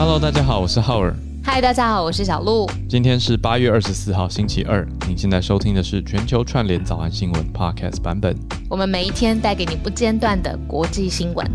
[0.00, 1.14] Hello，大家好，我是浩尔。
[1.44, 2.66] 嗨，大家好，我是小鹿。
[2.88, 4.82] 今天是八月二十四号，星期二。
[5.06, 8.34] 您现在收听的是全球串联早安新闻 Podcast 版本。
[8.70, 11.46] 我们每一天带给你不间断的国际新闻。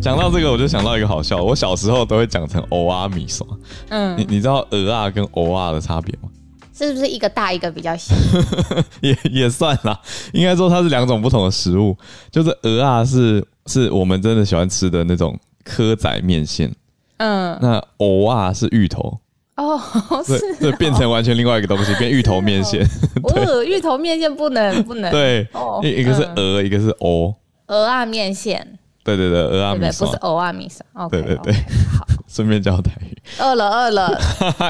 [0.00, 1.42] 讲到这个，我就想到一个好笑。
[1.42, 3.44] 我小时候都会讲成欧阿米耍。
[3.88, 6.28] 嗯，你你知道鹅啊跟欧啊的差别吗？
[6.72, 8.14] 是不是一个大一个比较小？
[9.02, 10.00] 也也算啦，
[10.32, 11.96] 应该说它是两种不同的食物。
[12.30, 15.36] 就是鹅啊是是我们真的喜欢吃的那种。
[15.66, 16.72] 蚵仔面线，
[17.18, 19.18] 嗯，那蚵啊是芋头
[19.56, 19.80] 哦，
[20.24, 22.86] 是哦，对，变成完全另外一个东西， 变芋头面线。
[23.22, 25.10] 哦， 芋头面线不能不能。
[25.10, 27.34] 对，哦，一个是蚵，一个是欧。
[27.66, 28.78] 蚵啊面线。
[29.02, 30.84] 对对对，蚵仔面线，不是蚵仔面线。
[31.10, 33.16] 对对对，好， 顺便教台语。
[33.40, 34.20] 饿了饿了，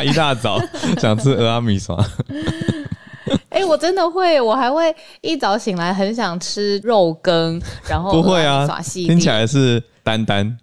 [0.04, 0.60] 一大早
[1.01, 1.96] 想吃蚵仔面线。
[3.48, 10.56] 哎，我真的会，我还会一早醒来很想吃肉羹，然后不会啊，听起来是丹丹。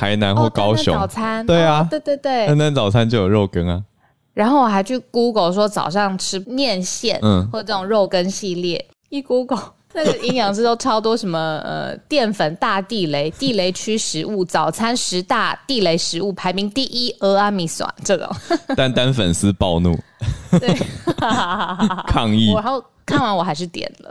[0.00, 3.82] 台南或高雄、哦、早餐，对啊，哦、对对对，单单早餐就有肉羹啊。
[4.32, 9.62] 然后我还去 Google 说早上吃面线，嗯，或者这种肉羹系列，一 Google
[9.92, 18.26] 那个营养师都超多什么 呃淀粉大地雷、 地雷区食物，早餐十大地雷食物排名第一，蚵仔面线这种。
[18.74, 19.98] 单单粉丝暴怒，
[20.58, 20.74] 对，
[22.06, 22.54] 抗议。
[22.54, 24.10] 然后看完我还是点了，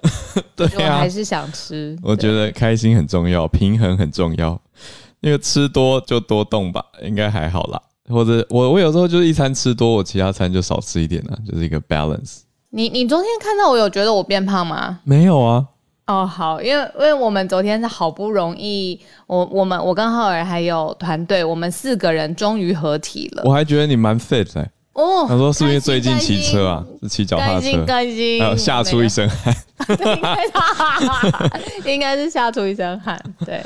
[0.55, 1.97] 对啊，我还是想吃。
[2.03, 4.61] 我觉得开心很重要，平衡很重要。
[5.21, 7.81] 因为吃多就多动吧，应该还好啦。
[8.09, 12.39] 或者我我有时候就是一餐吃多，我其他餐就少吃一点呢，就是一个 balance。
[12.71, 14.99] 你你昨天看到我有觉得我变胖吗？
[15.03, 15.65] 没有啊。
[16.07, 23.43] 哦，好，因为因为我们昨天是好不容易，我我们我跟浩尔还有团队，我们四个人终于合体了。
[23.45, 24.71] 我还觉得你蛮 fit 的、欸。
[24.93, 26.83] 哦，他说是不是最近骑车啊？
[27.03, 27.53] 是骑脚踏车？
[27.53, 29.55] 开心开心，还有吓出一身汗。
[31.85, 33.63] 应该是吓出一身汗，对。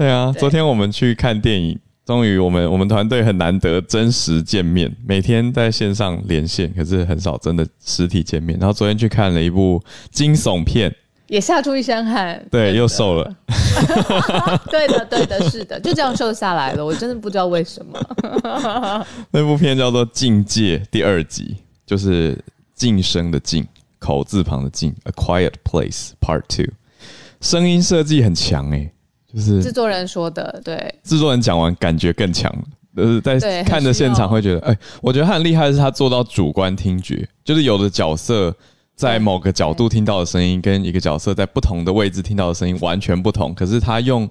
[0.00, 8.58] 对啊，昨天我们去看电影，终于我们我们团队很难得真实见面，每天在线上连线，可是很少真的实体见面。
[8.58, 9.78] 然后昨天去看了一部
[10.10, 10.90] 惊悚片，
[11.26, 13.36] 也吓出一身汗，对，又瘦了。
[14.72, 16.82] 对的，对的，是的，就这样瘦下来了。
[16.82, 18.00] 我真的不知道为什么。
[19.30, 22.42] 那部片叫做《境界》第二集，就是
[22.74, 23.66] 晋升的晋，
[23.98, 26.72] 口字旁的晋，A Quiet Place Part Two，
[27.42, 28.92] 声音设计很强诶。
[29.32, 32.52] 就是制作人说的，对，制作人讲完感觉更强，
[32.96, 38.54] 就是在看的现场会觉得，哎、欸，我觉得他很厉害是他做到主观听觉，就是有的角色
[38.94, 44.28] 在某个角度听到的声音，跟一个角色在不同的位置听到的声音完全不同，可是他用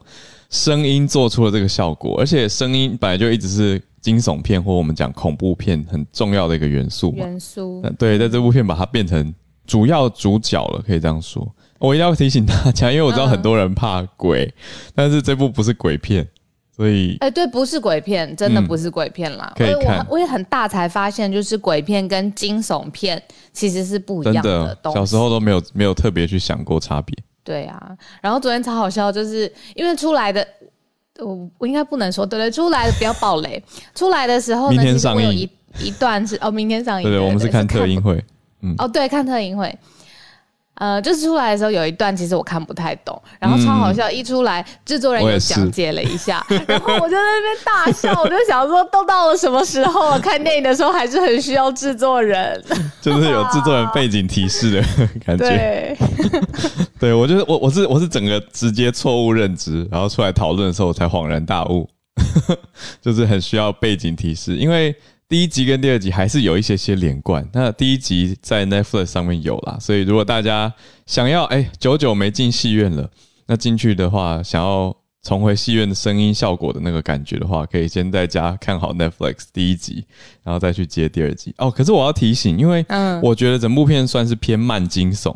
[0.50, 9.34] 声音做出了这个效果，而且声音本来就一直是惊悚片或我们讲恐怖片很重要的一个元素嘛，元素，对，在这部片把它变成
[9.66, 11.48] 主要主角了，可以这样说。
[11.80, 14.54] 我一定要提醒大家，因为我知道很多人怕鬼，嗯、
[14.94, 16.28] 但是这部不是鬼片，
[16.76, 19.52] 所以哎、欸，对，不是鬼片，真的不是鬼片啦。
[19.56, 23.22] 嗯、可以看我，我也很大才发现，就是鬼片跟惊悚片
[23.54, 25.00] 其实是不一样的东西。
[25.00, 27.18] 小时候都没有没有特别去想过差别。
[27.44, 30.46] 对啊，然后昨天超好笑，就是因为出来的，
[31.20, 33.64] 我我应该不能说，对对，出来的不要爆雷。
[33.96, 38.24] 出来的时候呢，明天上映有一一段是哦，明天上映，对，我们是看特映会，
[38.62, 39.74] 嗯，哦，对，看特映会。
[40.80, 44.08] 呃，就是出来的时候有一段，其实我看不太懂，然后超好笑。
[44.08, 48.20] 嗯、一出来，制作人也讲解了一下，然后我就在那边大笑。
[48.22, 50.20] 我就想说，都到了什么时候了？
[50.20, 52.64] 看电影的时候还是很需要制作人，
[53.02, 54.82] 就是有制作人 背景提示的
[55.26, 55.46] 感觉。
[55.50, 55.98] 对，
[57.00, 61.90] 对我就是我，我是我是整个直接错误认知，然后出来讨论的时候我才恍然大悟，
[63.02, 64.96] 就是很需要背景提示，因为。
[65.30, 67.48] 第一集跟第二集还是有一些些连贯。
[67.54, 70.74] 那第一集在 Netflix 上面有啦，所以如果大家
[71.06, 73.08] 想要，哎、欸，久久没进戏院了，
[73.46, 74.92] 那进去的话，想要
[75.22, 80.04] 重回戏院的声音效果的那个感觉的话，可以先在家看好 Netflix 第一集，
[80.42, 81.54] 然后再去接第二集。
[81.60, 82.84] 哦，可是我要提醒，因为
[83.22, 85.36] 我觉得整部片算是偏慢惊悚，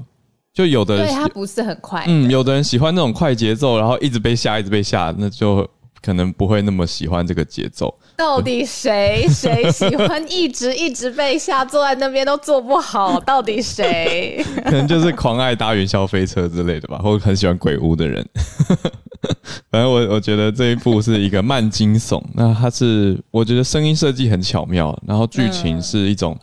[0.52, 5.70] 就有的人对它不是很快，嗯，有的人喜欢那种快节奏，然后一直被吓，一直被吓，那就。
[6.04, 7.98] 可能不会那么喜欢这个节奏。
[8.16, 13.20] 到底谁谁喜欢一直一直被吓，坐在那边都坐不好？
[13.22, 14.46] 到底谁？
[14.66, 18.24] 可能就是狂爱搭云霄飞车之类的吧，或者很喜欢鬼屋的人。
[19.72, 26.38] 反正我我觉得这一部是一个慢惊悚，那它是我觉得声音设计很巧妙，然后剧情是一种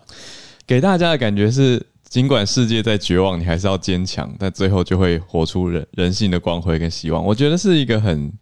[0.67, 7.25] 给大家的感觉是，尽管世界在绝望，你还是要坚强，但最后就会活出人人性的光辉跟希望。
[7.25, 8.33] 我觉得是一个很。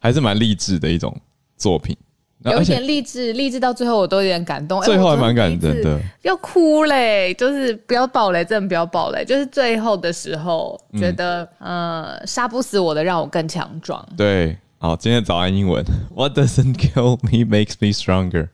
[0.00, 1.14] 还是蛮励志的一种
[1.56, 1.96] 作品，
[2.44, 14.04] 有一点励志，励志到最后我都有点感动，最后还蛮感人的，要哭嘞，就是不要爆雷，真的不要爆雷，就是最后的时候觉得，嗯、呃，杀不死我的，让我更强壮。
[14.16, 15.84] 对，好，今天早安英文，
[16.16, 18.48] What doesn't kill me makes me stronger。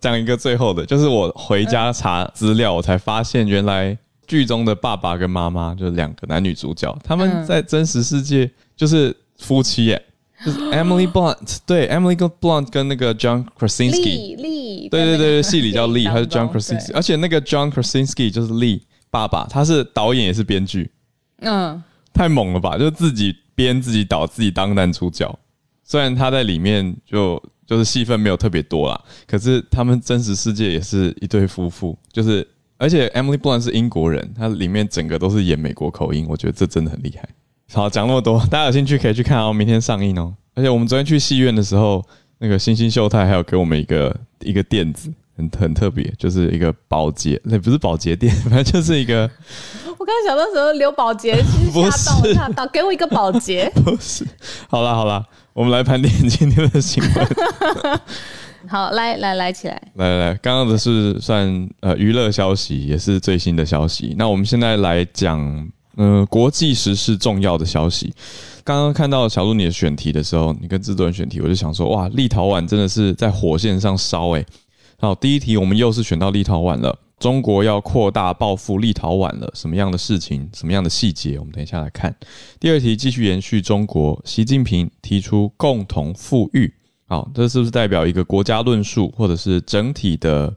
[0.00, 3.96] 讲一个最后的，就是我回家查资料，我才发现原来
[4.26, 10.02] 剧中的爸爸跟妈妈就是两个男女主角，他们在真实世界就是夫妻耶，
[10.44, 18.80] 就是 Emily Blunt，对，Emily Blunt 跟那个 John Krasinski，Lee，对对对，戏里叫 Lee，他是 John Krasinski，而且那个 John Krasinski 就是 Lee
[19.10, 20.90] 爸爸，他是导演也是编剧，
[21.40, 25.38] 嗯，太猛了吧，就自己编自己导自己当男主角，
[25.82, 27.42] 虽然他在里面就。
[27.66, 32.46] 就是戏份没有特别多啦，可是他们真实世界也是一对夫妇，就是
[32.76, 37.28] 而且 Emily Blunt 是英国人，她里面整个都是演美国口音，我觉得这真的很厉害。
[37.72, 40.32] 好，讲那么多，大家有兴趣可以去看哦，明天上映哦。
[40.54, 42.02] 而且我们昨天去戏院的时候，
[42.38, 49.30] 那个星星秀太还有给我们一个一个垫子，很很特别，就是一个保洁，那不是保洁垫， 反正就是一个。
[49.98, 53.70] 我刚才想到什么刘宝杰，其实吓到吓到， 给我一个保洁。
[53.84, 54.24] 不是，
[54.68, 55.24] 好啦好啦。
[55.52, 58.00] 我们来盘点今天的新闻。
[58.68, 64.14] 好，来来来起来，来来来，刚刚的是算呃娱乐消息，也是最新的消息。
[64.18, 68.14] 那我们现在来讲呃国际时事重要的消息。
[68.64, 74.46] 刚刚看到小鹿你的选题的时候，你跟制作人选题，我就想说，哇，立陶宛真的是在火线上烧诶。
[74.98, 76.98] 好，第一题我们又是选到立陶宛了。
[77.18, 82.14] 中国要扩大报复立陶宛了，什么样的事情，什么样的细节，我们等一下来看。
[82.60, 86.70] 第二题继续延续中国，习近平提出共同富裕，
[87.08, 90.54] 好，这是不是代表一个国家论述，或者是整体的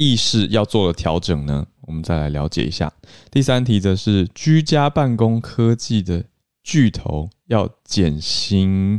[0.00, 1.66] 意识要做的调整呢？
[1.82, 2.90] 我们再来了解一下。
[3.30, 6.24] 第三题则是居家办公科技的
[6.64, 8.98] 巨头要减薪。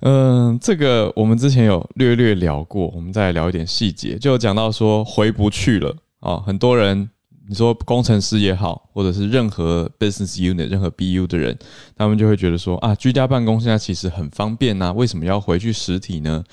[0.00, 5.96] 嗯，这个我们之前有略略聊过，我们再来聊一点细节，就讲到说回不去了。
[6.20, 7.08] 哦，很多人，
[7.48, 11.58] 你说工程师也好，或者是任何 business unit、任何 BU 的人，
[11.96, 16.44] 他们就会觉得说啊，居家办公现在其实很方便呐，为什么要回去实体呢？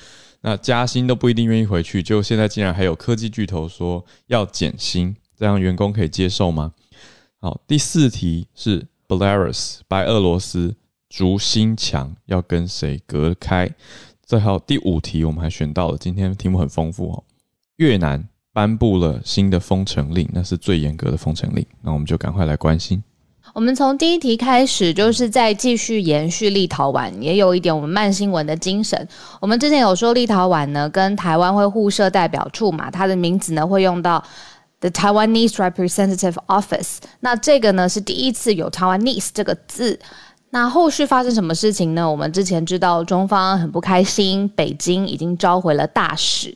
[0.41, 6.73] 那加薪都不一定愿意回去，就现在竟然还有科技巨头说要减薪，这样员工可以接受吗？
[7.39, 10.75] 好，第四题是 Belarus 白俄罗斯
[11.09, 13.69] 竹心墙要跟谁隔开？
[14.23, 17.23] 最后第五题我们还选到了，今天题目很丰富哦，
[17.77, 18.27] 越南。
[18.53, 21.63] 颁布了新的封城令，那是最严格的封城令。
[21.83, 23.03] 那我们就赶快来关心。
[23.57, 29.07] 我们从第一题开始，就是在继续延续立陶宛，也有一点我们慢新闻的精神。
[29.41, 34.23] 我们之前有说立陶宛呢，跟台湾会互设代表处嘛，它的名字呢会用到
[34.79, 36.97] The Taiwanese Representative Office。
[37.21, 39.99] 那这个呢是第一次有 Taiwanese 这个字。
[40.51, 42.07] 那后续发生什么事情呢？
[42.07, 46.55] 我们之前知道中方很不开心，北京已经召回了大使。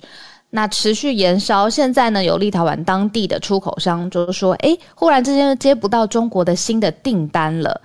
[0.54, 7.82] 那持续延烧，现在呢，有立陶宛当地的出口商就是说，诶，忽然之间接不到中国的新的订单了。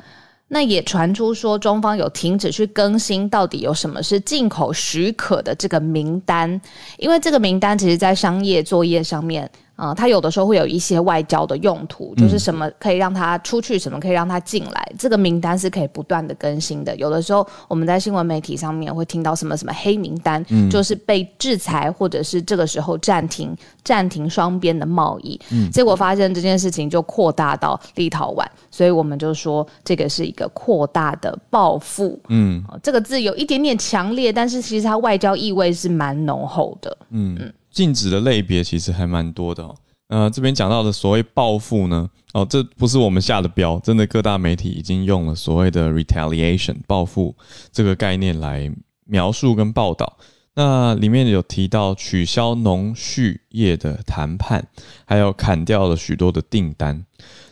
[0.49, 6.61] 那也传出说，中方有停止去更新到底有什么是进口许可的这个名单，
[6.99, 9.49] 因为这个名单其实在商业作业上面。
[9.77, 16.97] 啊、呃，它有的时候会有一些外交的用途，就是什么可以让它出去，什么可以让它进来，这个名单是可以不断的更新的。
[16.97, 25.39] 有的时候我们在新闻媒体上面会听到什么什么黑名单，嗯、就是被制裁或者是这个时候暂停暂停双边的贸易。
[25.51, 32.19] 嗯，结果发现这件事情就扩大到立陶宛，所以我们就说这个是一个扩大的报复。
[32.29, 36.97] 嗯，这个字有一点点强烈，但是其实它外交意味是蛮浓厚的。
[37.11, 37.37] 嗯。
[37.39, 39.77] 嗯禁止的类别其实还蛮多的哦。
[40.09, 47.37] 呃，这边讲到的所谓报复呢，哦，这不是我们下的标，真的各大媒体已经用了所谓的 retaliation 报复
[47.71, 48.73] 这个概念来
[49.05, 50.17] 描述跟报道。
[50.55, 54.67] 那里面有提到取消农畜业的谈判，
[55.05, 57.05] 还有砍掉了许多的订单。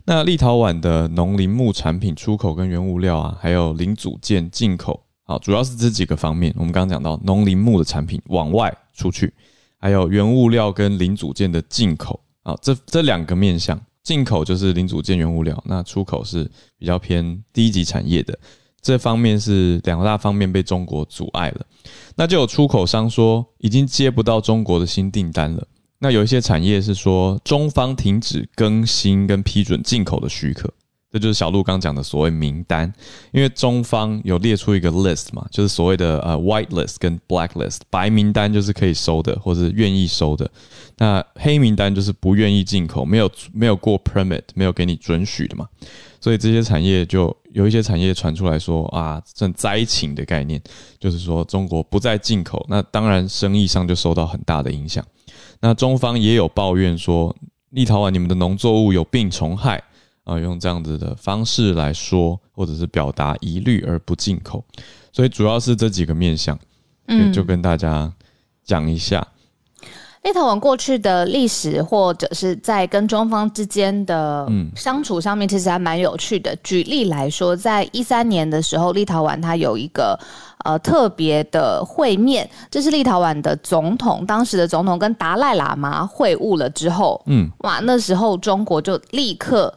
[0.07, 6.55] 那立陶宛的农林牧产品出口跟原物料啊，还有零组件进口，好，主要是这几个方面。
[6.57, 9.35] 我们刚刚讲到农林牧的产品往外出去。
[9.85, 18.39] 还有原物料跟零组件的进口啊，这这两个面向，进口就是零组件、原物料，那出口是比较偏低级产业的，
[18.81, 21.67] 这方面是两大方面被中国阻碍了。
[22.17, 25.63] 那就有出口商说已经接不到中国的新订单了。
[25.99, 30.73] 那有一些产业是说中方停止更新跟批准进口的许可。
[31.15, 32.93] 这就是小鹿刚讲的所谓名单，
[33.31, 40.51] 因为中方有列出一个 list 嘛，就是所谓的呃 white list 跟 black list，白名单就是可以收的或者愿意收的，
[40.99, 45.69] 那黑名单就是不愿意进口，没有没有过 permit，没有给你准许的嘛，
[46.21, 50.61] 所以这些产业就有一些产业传出来说啊，这灾情的概念，
[50.99, 55.05] 就是说中国不再进口，那当然生意上就受到很大的影响。
[55.61, 57.33] 那中方也有抱怨说，
[57.71, 59.81] 立陶宛你们的农作物有病虫害。
[60.25, 64.65] 啊、呃，用这样子的方式来说，或者是表达疑虑而不进口。
[65.13, 66.59] 所以主要是这几个面向，
[67.07, 68.13] 嗯，就跟大家
[68.65, 69.27] 讲一下。
[70.23, 76.57] 立陶宛过去的历史，或者是在跟中方之间的相处上面，其实还蛮有趣的。
[76.65, 80.19] 举例来说，在一三年的时候，立陶宛它有一个
[80.65, 89.73] 呃特别的会面，这是立陶宛的总统，当时的总统跟达赖喇嘛会晤了之后，嗯，哇，那时候中国就立刻。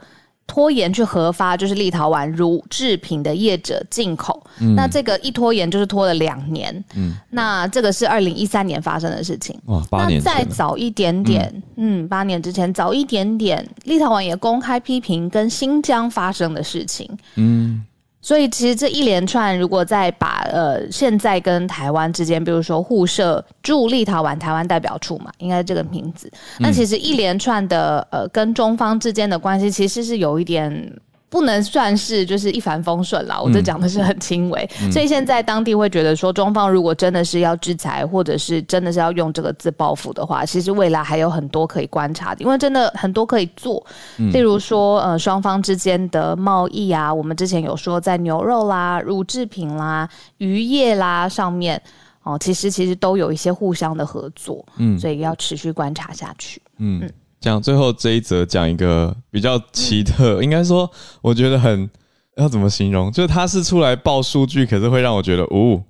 [0.48, 6.84] 拖延去核发，就是立陶宛乳制品的业者进口，嗯、那这个一拖延就是拖了两年。
[6.96, 9.60] 嗯，那这个是二零一三年发生的事情。
[9.66, 10.22] 哇，八年。
[10.22, 17.10] 再早一点点，嗯，嗯，八年之前早一点点，立陶宛也公开批评跟新疆发生的事情。
[17.36, 17.86] 嗯。
[18.28, 26.30] 所以其实这一连串，如果再把呃现在跟台湾之间，比如说互设驻立陶宛台湾代表处嘛，应该是这个名字。
[26.60, 30.92] 那其实一连串的呃跟中方之间的关系，其实是有一点。
[31.30, 50.08] 不能算是就是一帆风顺啦，我这讲的是很轻微，嗯、所以现在当地会觉得说，中方如果真的是要制裁，或者是真的是要用这个字报复的话，其实未来还有很多可以观察的，因为真的很多可以做，例如说呃双方之间的贸易啊，我们之前有说在牛肉啦、乳制品啦、
[50.38, 51.82] 渔业啦上面
[52.24, 57.02] 哦，其实其实都有一些互相的合作，嗯，所以要持续观察下去，嗯。
[57.04, 57.12] 嗯
[57.48, 60.90] 讲最后这一则，讲一个比较奇特，应该说
[61.22, 61.90] 我觉得很
[62.36, 63.10] 要怎么形容？
[63.10, 65.82] 就是他是出来报数据，可是会让我觉得哦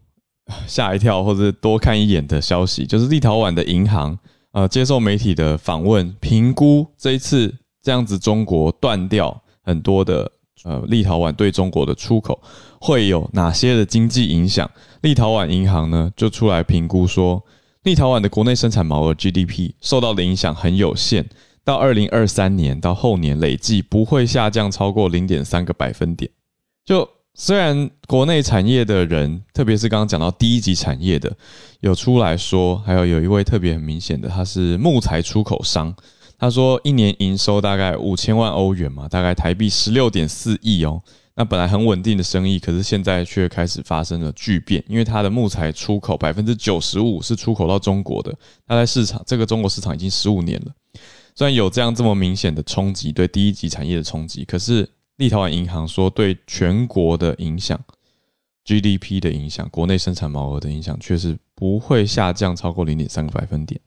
[0.68, 4.16] 吓一跳，或者多看一眼的消息，就是立陶宛的银行
[4.52, 10.32] 呃接受媒体的访问，评估这一次这样子中国断掉很多的
[10.64, 12.40] 呃立陶宛对中国的出口
[12.80, 14.70] 会有哪些的经济影响？
[15.02, 17.44] 立陶宛银行呢就出来评估说。
[17.84, 21.26] 立陶宛的国内生产毛额 GDP 受到的影响很有限，
[21.68, 26.32] 到二零二三年到后年累计不会下降超过零点三个百分点。
[26.86, 31.36] 就虽然国内产业的人，特别是刚刚讲到第一级产业的
[31.82, 35.94] 有出来说，还有有一位特别很明显的，他是木材出口商，
[36.40, 41.04] 他说一年营收大概五千万欧元嘛，大概台币十六点四亿哦。
[41.36, 48.34] 那本来很稳定的生意，可是现在却开始发生了巨变，因为它的木材出口百分之九十五是出口到中国的，
[48.66, 50.72] 它在市场这个中国市场已经十五年了。
[51.38, 57.80] 虽然有这样这么明显的冲击，对第一级产业的冲击，可是立陶宛银行说对全国的影响
[58.66, 63.80] ，GDP 的影响，国内生产毛额的影响，却是不会下降超过零点三个百分点。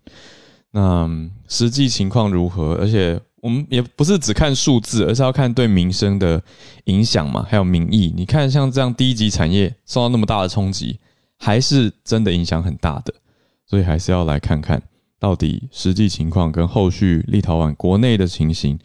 [0.71, 1.11] 那
[1.49, 2.75] 实际情况如何？
[2.75, 3.21] 而且。
[3.43, 6.43] 我们也不是只看数字，而是要看对民生的
[6.85, 8.13] 影响嘛，还有民意。
[8.15, 11.01] 你看，像这样低级产业受到那么大的冲击，
[11.39, 13.15] 还是真的影响很大的。
[13.65, 14.83] 所以还是要来看看
[15.21, 18.77] 到底实际情况跟后续立陶宛国内的情形，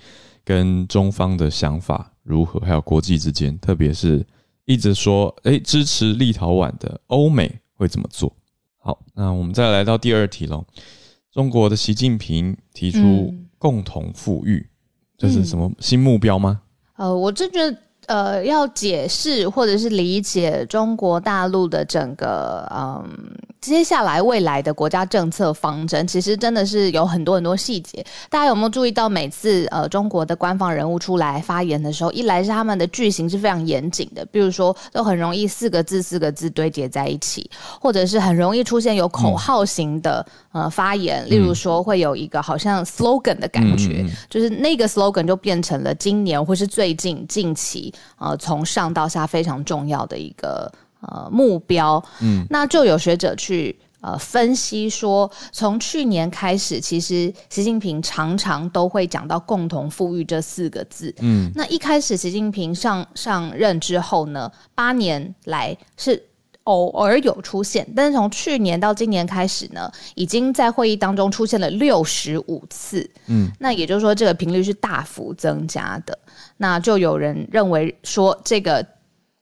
[0.43, 4.23] 跟中方的想法如何，还有国际之间，特别是
[4.65, 8.31] 一直说诶支持立陶宛的欧美会怎么做。
[8.77, 10.63] 好，那我们再来到第二题喽。
[11.31, 13.41] 中国的习近平提出、嗯。
[13.57, 14.67] 共同富裕，
[15.17, 16.61] 这是什么新目标吗？
[16.97, 23.35] 嗯、呃，我真觉得，呃，要解释或者是理解中国大陆的整个，嗯。
[23.71, 28.05] 接下来未来的国家政策方针，其实真的是有很多很多细节。
[28.29, 37.49] 大家有没有注意到，每次呃中国的官方人物出来发言的时候，一来是他们的句型是非常严谨的，比如说都很容易四个字四个字堆叠在一起，
[37.81, 50.71] 或者是很容易出现有口号型的、嗯、呃发言，例如说会有一个好像 slogan 的感觉，嗯、就是那个 slogan 就变成了今年或是最近近期呃从上到下非常重要的一个。
[51.07, 66.21] 呃，目标，嗯，那就有学者去呃分析说，从去年开始，其实习近平常常都会讲到“共同富裕”这四个字，嗯，那一开始习近平上上任之后呢，八年来是
[66.63, 76.17] 偶尔有出现，但是从去年到今年开始呢，已经在会议当中出现了六十五次，嗯，那也就是说这个频率是大幅增加的，
[76.57, 78.83] 那就有人认为说这个。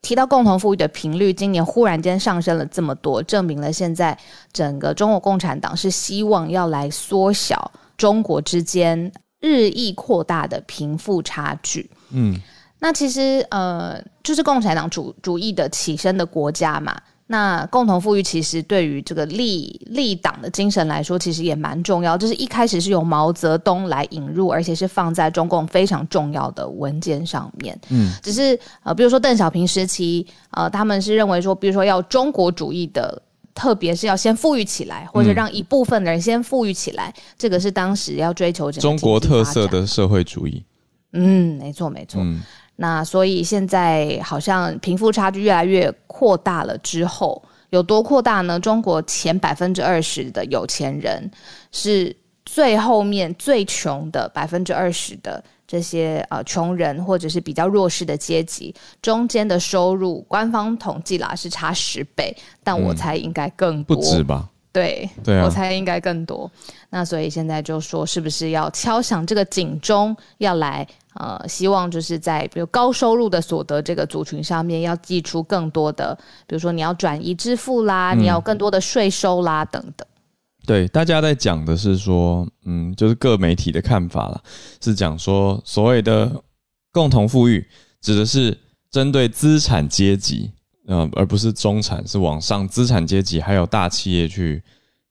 [0.04, 4.16] 提到共同富裕的频率，今年忽然间上升了这么多，证明了现在
[4.52, 11.90] 整个中国共产党是希望要来缩小中国之间日益扩大的贫富差距。
[12.10, 12.38] 嗯，
[12.80, 17.00] 那其实呃，就是共产党主主义的起身的国家嘛。
[17.26, 22.18] 那共同富裕其实对于这个立立党的精神来说，其实也蛮重要。
[22.18, 27.78] 就是一开始是由毛泽东来引入，而且是放在中共非常重要的文件上面。
[27.88, 33.20] 嗯，只是呃，比如说邓小平时期，呃，他们是认为说，比如说要中国主义的，
[33.54, 40.62] 特别是要先富裕起来，或者让一部分的人先富裕起来，嗯、这个是当时要追求中国特色的社会主义。
[41.12, 42.20] 嗯，没错没错。
[42.20, 42.42] 嗯、
[42.76, 48.58] 那所以现在好像贫富差距越来越扩大了之后，有多扩大呢？
[48.58, 51.30] 中国前百分之二十的有钱人
[51.70, 52.14] 是
[52.44, 64.50] 最后面最穷的百分之二十的这些呃穷人或者是比较弱势的阶级中间的收入，官方统计啦是差十倍，但我猜应该更多、嗯、不止吧。
[64.74, 66.50] 对，对啊，我猜应该更多。
[66.90, 80.04] 那所以现在就说，是不是要敲响这个警钟，要来呃，希望就是在比如高收入的所得这个族群上面，要寄出更多的，比如说你要转移支付啦，嗯、你要更多的税收啦等等。
[80.66, 84.42] 对，大家在讲的是说，嗯，就是各媒体的看法啦，
[84.82, 86.42] 是讲说所谓的
[86.90, 87.64] 共同富裕，
[88.00, 88.58] 指的是
[88.90, 90.50] 针对资产阶级。
[90.86, 94.62] 呃，而不是中产，是往上资产阶级还有大企业去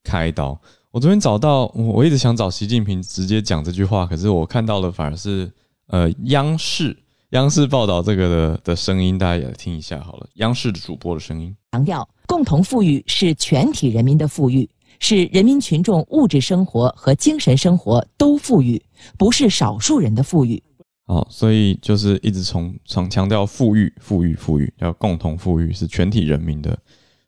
[0.04, 0.60] 开刀。
[0.92, 5.52] 我昨天找到，我一直想找习近平直接讲这句话，可是我看到的反而是
[5.88, 6.96] 呃央视
[7.32, 10.28] 央视报道这个的的声音，大家也听一下好了。
[10.36, 18.80] 央视的主播的声音，强调共同富裕是全体人民的富裕，是人民群众物质生活和精神生活都富裕，
[19.18, 20.62] 不是少数人的富裕。
[21.06, 26.78] 好，所以就是一直从强强调富裕、富裕、富裕，要共同富裕，是全体人民的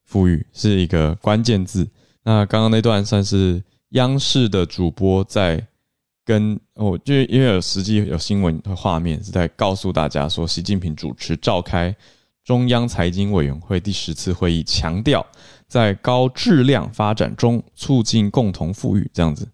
[0.06, 1.86] 富裕，是一个关键字。
[2.24, 5.68] 那刚刚那段算是央视的主播在
[6.24, 11.94] 跟哦，就因为有实际有新闻的画面是在告诉大家说，习近平主持召开
[12.44, 15.24] 中央财经委员会第十次会议，强调
[15.68, 19.48] 在高质量发展中促进共同富裕，这样子。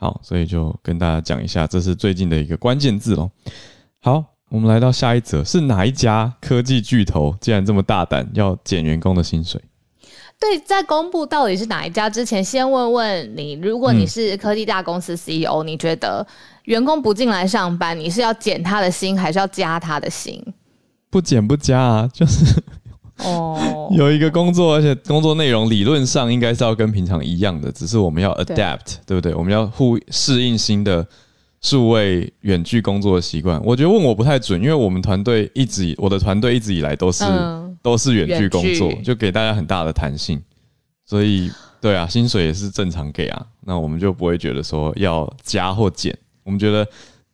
[0.00, 3.30] 好，所以就跟大家讲一下，这是最近的一个关键字哦。
[4.00, 9.60] 好，我们来到下一则，是哪一家科技巨头竟然这么大胆要减员工的薪水？
[10.40, 16.26] 对，在公布到底是哪一家之前，先问问你，如果你是科技大公司 CEO，、嗯、你觉得
[16.64, 20.42] 员工不进来上班，你是要减他的薪，还是要加他的薪？
[21.10, 22.46] 不减不加啊，就是。
[23.24, 29.34] 哦，有一个工作，而且工作内容理论上应该是要跟平常一样的，只是我们要 adapt，对，对不对？
[29.34, 31.06] 我们要互适应新的
[31.60, 33.60] 数位远距工作的习惯。
[33.64, 40.40] 我觉得问我不太准，因为我们团队一直，我的团队一直以来都是、嗯、都是远距工作，就给大家很大的弹性。
[41.04, 46.86] 所以，对啊，薪水也是正常给啊，那我们就不会觉得说要加或减，我们觉得。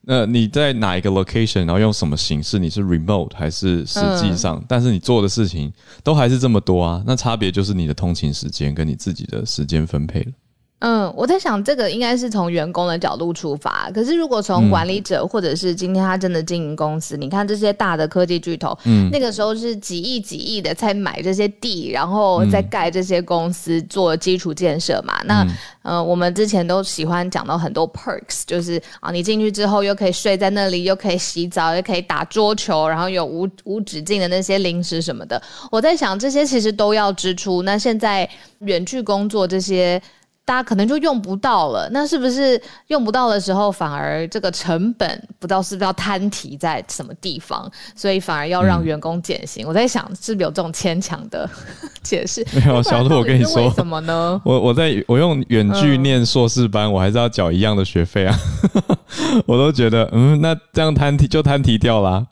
[0.09, 2.61] 那你在哪一个 location，然后用什么形式？
[2.61, 4.57] 你是 remote 还是实际上？
[4.59, 5.73] 嗯、但是你做的事情
[6.05, 10.33] 都还是这么多啊，那差别就是你的通勤时间跟你自己的时间分配了。
[10.81, 25.19] 嗯，我在想这个应该是从员工的角度出发，可是如果从管理者或者是今天他真的经营公司，嗯、你看这些大的科技巨头，嗯，那个时候是几亿几亿的在买这些地，然后再盖这些公司做基础建设嘛。
[25.23, 25.47] 嗯、那
[25.81, 35.41] 呃，我们之前都喜欢讲到很多 perks，就是啊，你进去之后又可以睡在那里，又可以洗澡，又可以打桌球，然后有无无止境的那些零食什么的。
[35.71, 37.63] 我在想这些其实都要支出。
[37.63, 40.01] 那现在远距工作这些。
[40.47, 49.65] 大家可能就用不到了，那是不是用不到的时候，反而这个成本不知道是不是要摊提在什么地方，所以反而要让员工减薪？
[49.65, 51.51] 嗯、我在想，是不是有这种牵强的
[52.01, 52.47] 解释？
[52.55, 54.41] 没有，小鹿，我跟你说， 为什么呢？
[54.45, 58.39] 我我在我用远距念硕士班，嗯、我还是要缴一样的学费啊，
[59.47, 62.25] 我都觉得，嗯，那这样摊提就摊提掉啦，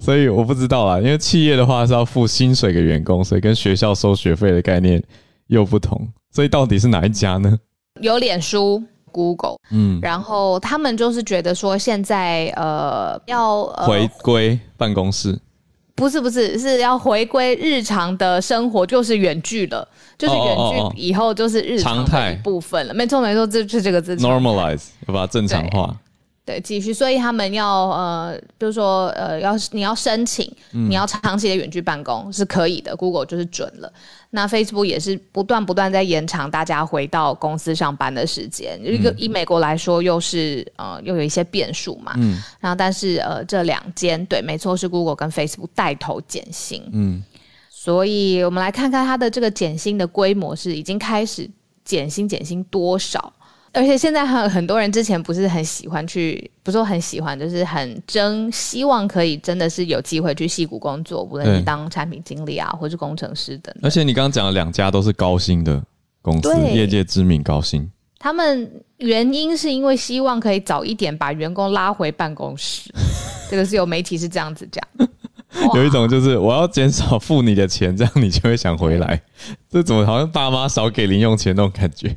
[0.00, 5.00] 所以我不知道啦，因为企业的话是要付薪水给员工，所以跟学校收学费的概念
[5.46, 6.08] 又不同。
[6.30, 7.58] 所以到底是哪一家呢？
[8.00, 15.38] 有脸书、Google，嗯，然后他们就是觉得说现在呃要、呃、回归办公室，
[15.94, 20.56] 不是不是是要回归日常的生活，就是远距了，就是远
[20.94, 22.92] 距以后就是日常的一部分了。
[22.92, 25.94] 哦哦哦，没错没错，这就是这个字，normalize 要把它正常化。
[26.50, 33.92] 对，继续，所以他们要呃，比如说呃，要你要申请，你要长期的远距办公是可以的，Google 就是准了。
[34.30, 38.80] 那 Facebook 也是不断不断在延长大家回到公司上班的时间。
[38.82, 42.14] 一个以美国来说，又是呃又有一些变数嘛。
[42.16, 42.42] 嗯。
[42.58, 46.82] 然后，但是呃，这两间对，没错，是 Google 跟 Facebook 带头减薪。
[46.92, 47.22] 嗯。
[47.68, 51.48] 所以我们来看看它的这个减薪的规模是已经开始
[51.84, 53.32] 减薪，减薪多少？
[53.72, 63.82] 而且现在还有很多人之前不是很喜欢去，不是说很喜欢，就是很争，希望可以真的是有机会去戏谷工作，无论是当产品经理啊，或是工程师等等。
[63.84, 65.80] 而且你刚刚讲的两家都是高薪的
[66.20, 67.88] 公司，业界知名高薪。
[68.18, 72.92] 他们原因是因为希望可以早一点把员工拉回办公室，
[73.48, 74.84] 这个是有媒体是这样子讲。
[75.74, 79.20] 有一种就是我要减少付你的钱，这样你就会想回来。
[79.70, 82.16] 这怎么好像爸妈少给零用钱那种感觉？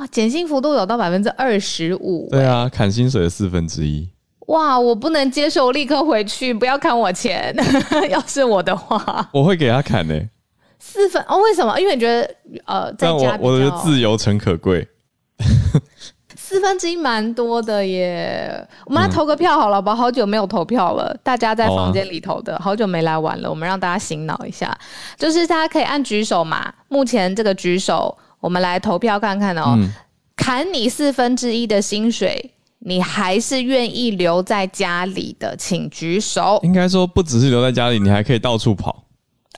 [0.00, 4.08] 哇，减薪幅度有到百分之二十五，对啊，砍薪水的四分之一。
[4.46, 7.54] 哇，我不能接受，我立刻回去，不要砍我钱。
[8.08, 10.30] 要是我的话，我会给他砍呢、欸。
[10.78, 11.36] 四分哦？
[11.42, 11.78] 为什么？
[11.78, 12.34] 因为你觉得
[12.64, 14.88] 呃，在家我我的自由诚可贵。
[16.34, 19.94] 四分之一蛮多的耶，我们来投个票好了吧？
[19.94, 24.76] 好久没有投票了，大家在房间里投的，好久没来玩了，我们让大家醒脑一下，
[25.18, 26.72] 就是大家可以按举手嘛。
[26.88, 29.74] 目前这个举手，我们来投票看看哦。
[29.76, 29.92] 嗯、
[30.34, 36.58] 砍你四分之一的薪水，你还是愿意留在家里的，请举手。
[36.62, 39.04] 应该说不只是留在家里，你还可以到处跑。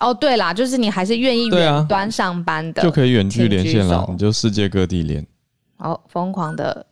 [0.01, 5.25] 哦，对啦，就是你还是愿意远端上班的，就可以远距连线了，你就世界各地连。
[5.79, 6.85] 好疯狂的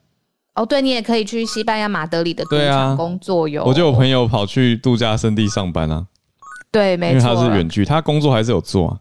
[0.54, 0.64] 哦！
[0.66, 3.64] 对，你也可以去西班牙马德里的赌场工作哟。
[3.64, 6.06] 我就有朋友跑去度假胜地上班啊。
[6.70, 8.98] 对，没错，因为他是远距，他工作还是有做啊。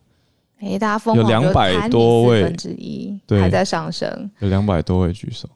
[0.62, 5.48] 哎，大家有两百多位，四分之一还在上升，有两百多位举手。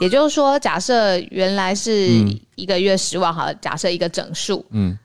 [0.00, 2.08] 也就是说，假设原来是
[2.54, 4.96] 一个月十万，好，假设一个整数，嗯，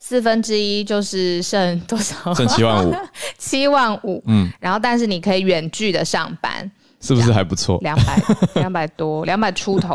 [0.00, 2.34] 四分之一就是剩多少？
[2.34, 2.94] 剩七万五，
[3.38, 4.22] 七万五。
[4.26, 6.70] 嗯，然后但是你可以远距的上班。
[7.00, 7.78] 是不是还不错？
[7.82, 8.22] 两百
[8.56, 9.94] 两百多，两百出头。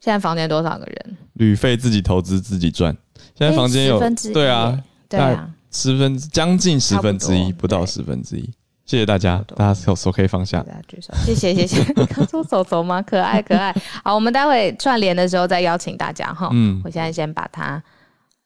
[0.00, 1.16] 现在房间多少个人？
[1.34, 2.96] 旅费自己投资自己赚。
[3.38, 3.98] 现在房间有
[4.32, 8.48] 对啊，对啊，十分将近十分之一，不到十分之一。
[8.84, 10.62] 谢谢大家，大家手手可以放下。
[10.62, 11.82] 大家举手，谢谢谢谢。
[12.06, 13.00] 刚说手手吗？
[13.00, 13.74] 可爱可爱。
[14.04, 16.50] 好，我们待会串联的时候再邀请大家哈。
[16.52, 17.82] 嗯，我现在先把它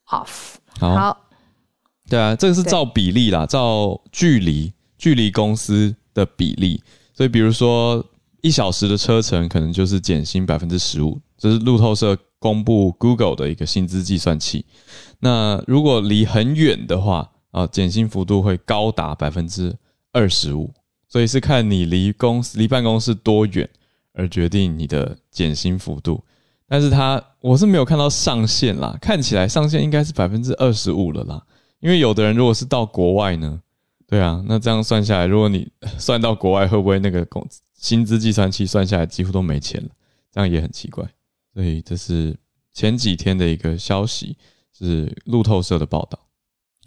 [0.09, 0.55] off。
[0.79, 1.17] 好。
[2.09, 6.81] 对啊，这个是照比例啦，照距离距离公司的比例。
[7.13, 8.05] 所以，比如说
[8.43, 14.65] 一小时的车程，可能就是减薪百分之十五，这是路透社公布 Google 的一个薪资计算器。
[15.19, 19.75] 那如果离很远的话，啊，减薪幅度会高达百分之
[20.13, 20.73] 二十五。
[21.09, 23.69] 所以是看你离公司离办公室多远
[24.13, 26.23] 而决定你的减薪幅度。
[26.69, 31.43] 但是它我是没有看到上限啦，看起来上限应该是百分之二十五了啦。
[31.81, 33.61] 因为有的人如果是到国外呢？
[34.07, 39.91] 对啊，那这样算下来，如果你 算到国外，会不会那个工薪资计算器算下来几乎都没钱了？
[40.33, 41.05] 这样也很奇怪。
[41.57, 42.37] 所以这是
[42.75, 44.37] 前几天的一个消息，
[44.79, 46.19] 是路透社的报道。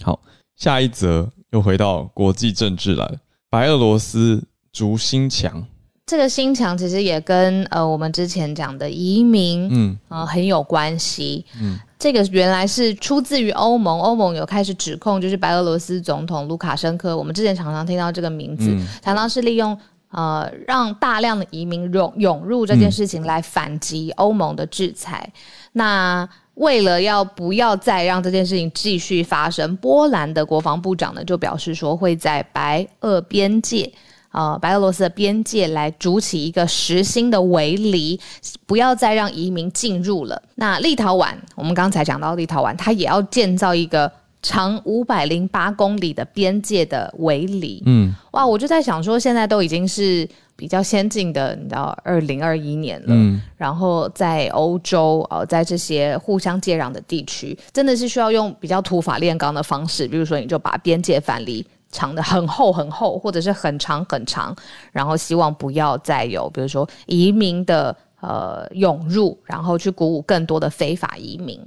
[0.04, 0.22] 好，
[0.56, 3.18] 下一则又回到国际政治来了，
[3.50, 5.66] 白俄罗斯逐新墙。
[6.06, 11.44] 这个新墙其实也跟呃我们之前讲的移民，嗯啊、呃、很有关系。
[11.60, 11.80] 嗯。
[11.98, 17.18] 这个原来是出自于欧盟，欧盟有开始指控，就是白俄罗斯总统卢卡申科。
[17.18, 19.76] 我们之前常常听到这个名字，嗯、常常是利用
[20.12, 25.32] 呃让大量的移民涌涌入这件事情来反击欧盟的制裁。
[25.34, 25.40] 嗯、
[25.74, 33.92] 那为了要不要再让这件事情继续发生，波兰的国防部长呢就表示说会在白俄边界。
[34.32, 38.20] 呃，白俄罗斯的边界来筑起一个实心的围篱，
[38.68, 40.40] 不要再让移民进入了。
[40.54, 47.84] 那立陶宛，我们刚才讲到立陶宛，它也要建造一个长五百零八公里的边界的围篱。
[47.86, 53.08] 嗯，哇，我就在想说，现在都已经是比较先进的，你知道，二零二一年了。
[53.10, 61.66] 嗯，然后在欧洲，呃，在这些互相接壤的地区，真的是需要用比较土法炼钢的方式，比如说，你就把边界反篱。
[61.92, 64.56] 长的很厚很厚，或者是很长很长，
[64.92, 71.60] 然后希望不要再有，比如说移民的呃涌入，然后去鼓舞更多的非法移民。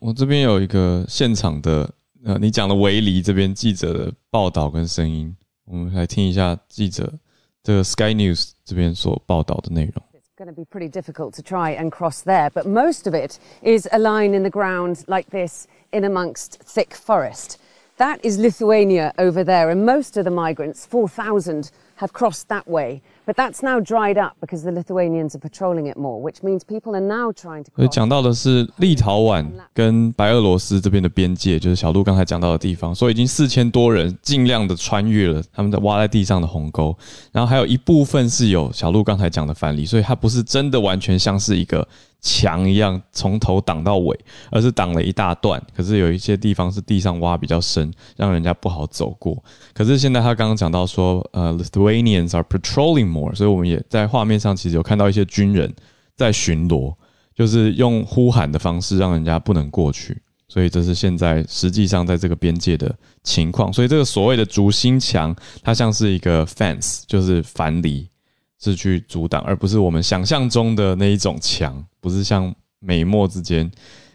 [0.00, 1.88] 我这边有一个现场的
[2.27, 7.13] 呃，你讲的围篱这边记者的报道跟声音，我们来听一下记者
[7.61, 10.03] 这个 Sky News 这边所报道的内容。
[10.13, 13.87] It's going to be pretty difficult to try and cross there, but most of it is
[13.91, 17.57] a line in the ground like this in amongst thick forest.
[17.97, 23.01] That is Lithuania over there, and most of the migrants, 4,000, have crossed that way.
[23.28, 26.94] But that's now dried up because the Lithuanians are patrolling it more, which means people
[26.94, 27.70] are now trying to.
[27.76, 32.94] 所以讲到的是立陶宛跟白俄罗斯这边的边界，就是小鹿刚才讲到的地方。
[32.94, 36.96] 所以已经四千多人尽量的穿越了他们在挖在地上的鸿沟，
[37.30, 41.86] 然后还有一部分是有小鹿刚才讲的反例，所以它不是真的完全像是一个。
[42.20, 44.18] 墙一样从头挡到尾，
[44.50, 45.62] 而是挡了一大段。
[45.76, 49.42] 可是有一些地方是地上挖比较深，让人家不好走过。
[49.72, 55.72] 可是现在他刚刚讲到说，呃，Lithuanians are patrolling more，所以我们也在画面上其实有看到一些军人
[56.16, 56.94] 在巡逻，
[57.34, 60.20] 就是用呼喊的方式让人家不能过去。
[60.48, 63.70] 所以这是现在实际上在这个边界的情况。
[63.70, 68.08] 所以这个所谓的竹心墙，它像是一个 fence，就是藩篱。
[68.58, 73.64] 是去阻挡，而不是我们想象中的那一种墙，不是像美墨之间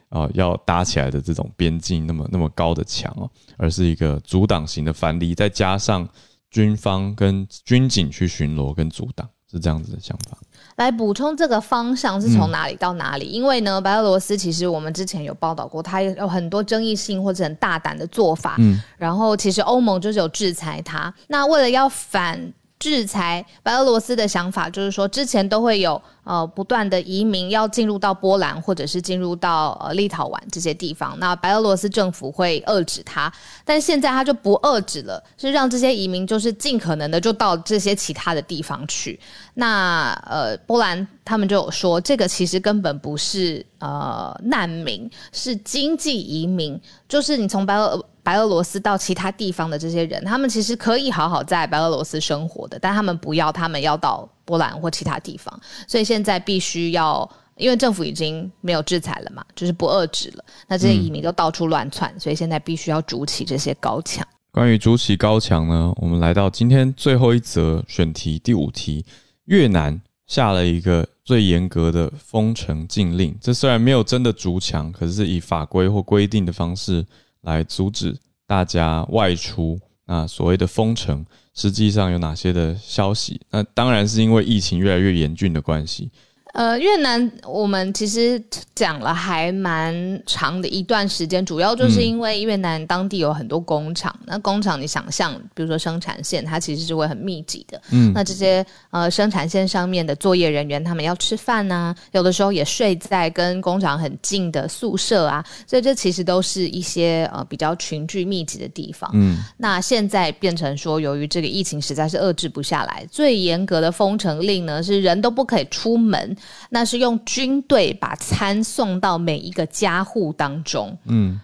[0.09, 6.07] 啊、呃、要搭起来的这种边境那么那么高的墙哦，而是一个阻挡型的藩篱，再加上
[6.51, 10.37] 军方跟军警去巡逻跟阻挡，是这样子的想法。
[10.75, 13.25] 来补充这个方向是从哪里到哪里？
[13.25, 18.55] 嗯、因为呢，白俄罗斯其实我们之前有报道过，它有很多争议性或者很大胆的做法。
[18.57, 21.13] 嗯，然后其实欧盟就是有制裁它。
[21.27, 22.51] 那为了要反
[22.91, 26.01] 制裁白俄罗斯的想法，就是说之前都会有。
[26.25, 33.29] 呃，不断的移民要进入到波兰或者是进入到呃立陶宛这些地方，那白俄罗斯政府会遏制他，
[33.65, 39.19] 但现在他就不遏制了，是让这些移民就是尽可能的就到这些其他的地方去。
[39.55, 54.27] 那呃，波兰他们就有说，这个其实根本不是呃难民，是经济移民，就是你从白俄白俄罗斯到其他地方的这些人，他们其实可以好好在白俄罗斯生活的，但他们不要，他们要到。
[54.45, 55.57] 波兰或其他地方，
[55.87, 60.43] 所以现在必须要，因为政府已经没有制裁了嘛，就是不遏制了。
[60.67, 64.27] 那这些移民都到处乱窜，所以现在必须要筑起这些高墙。
[64.51, 69.05] 关于筑起高墙呢，我们来到今天最后一则选题，第五题：
[69.45, 73.33] 越南下了一个最严格的封城禁令。
[73.39, 77.05] 这虽然没有真的筑墙，可是以法规或规定的方式
[77.43, 79.79] 来阻止大家外出。
[80.05, 83.39] 那所谓的封城，实际上有哪些的消息？
[83.49, 86.11] 那当然是因为疫情越来越严峻的关系。
[86.53, 88.39] 呃，越南我们其实
[88.75, 97.81] 讲了还蛮长的一段时间，主要就是因为越南当地有很多工厂，嗯、那工厂你想象，比如说生产线，它其实是会很密集的。
[97.89, 109.09] 嗯，那这些呃生产线上面的作业人员，他们要吃饭啊，有的时候也睡在跟工厂很近的宿舍啊，所以这其实都是一些呃比较群聚密集的地方。
[109.15, 116.37] 嗯，那现在变成说，由于这个疫情实在是遏制不下来，最严格的封城令呢，是人都不可以出门。
[116.69, 121.39] 那是用军队把餐送到每一个家户当中，嗯。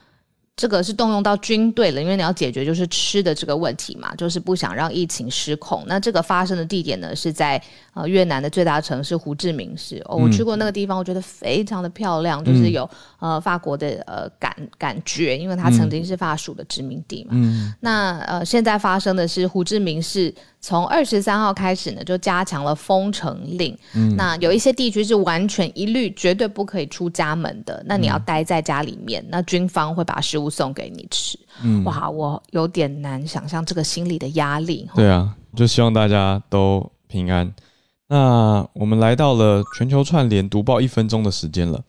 [0.55, 5.85] 这个是动用到军队了，因为你要解决就是吃的这个问题嘛，就是不想让疫情失控。
[5.87, 10.03] 那这个发生的地点呢，是在呃越南的最大城市胡志明市。
[10.03, 17.29] 哦，我去过那个地方，我觉得非常的漂亮，嗯、就是有呃法国的呃感感觉，因为它曾经是法属的殖民地嘛。
[17.35, 23.73] 嗯、那呃现在发生的是胡志明市从二十三号开始呢，就加强了封城令。
[23.95, 30.49] 嗯、那有一些地区是完全一律绝对不可以出家门的，那你要待在家里面，那军方会把食物。
[30.59, 34.89] 送给你吃，嗯，哇，我有点难想象这个心理的压力。
[34.95, 37.53] 对啊，就希望大家都平安。
[38.07, 41.79] 那我们来到了全球串联读报一分钟的时间了。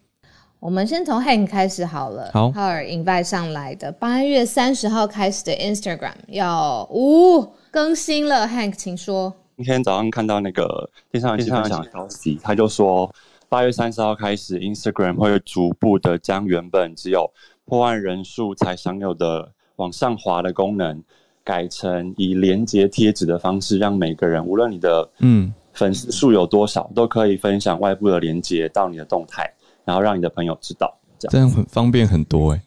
[0.60, 2.30] 我们先从 Hank 开始好了。
[2.34, 8.46] 好，Howard invite 上来的八月三十号开始的 Instagram 要呜、哦、更新了。
[8.46, 9.32] Hank，请说。
[9.56, 13.12] 今天早上看到那个电视上的消息，他就说
[13.48, 17.30] 八月三十号开始，Instagram 会逐步的将原本只有
[17.66, 21.02] 破万人数才享有的往上滑的功能，
[21.44, 29.52] 改成以连接贴纸的方式，让每个人无论你的嗯粉丝数有多少，嗯、都可以分享外部的连接到你的动态，
[29.84, 32.62] 然后让你的朋友知道，这样，这样很方便很多哎、欸，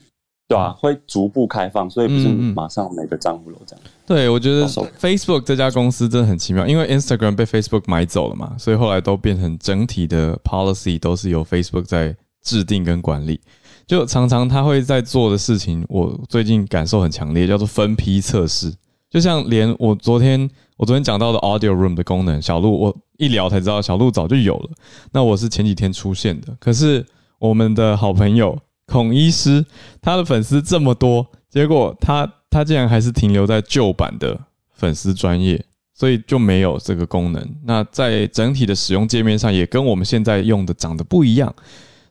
[0.47, 3.85] 对啊，会逐步开放，所以不是马上每个账户都这样。
[4.05, 13.39] 对，我觉得 Facebook 这家公司真的很奇妙，因为 Instagram 被 Facebook 买走了嘛，所以后来都变成整体的 policy 都是由 Facebook 在制定跟管理。
[13.87, 18.73] 就常常他会在做的事情，我最近感受很强烈，叫做分批测试。
[19.09, 24.69] 就像连我昨天我昨天讲到的 Audio Room 的功能，小鹿我一聊才知道，小鹿早就有了。
[25.11, 27.05] 那我是前几天出现的，可是
[27.39, 28.57] 我们的好朋友
[28.93, 29.65] 孔医师，
[29.99, 34.39] 他的粉丝这么多，结果他他竟然还是停留在旧版的
[34.71, 37.43] 粉丝专业，所以就没有这个功能。
[37.65, 41.51] 那在整体的使用界面上，也跟我们现在用的长得不一样。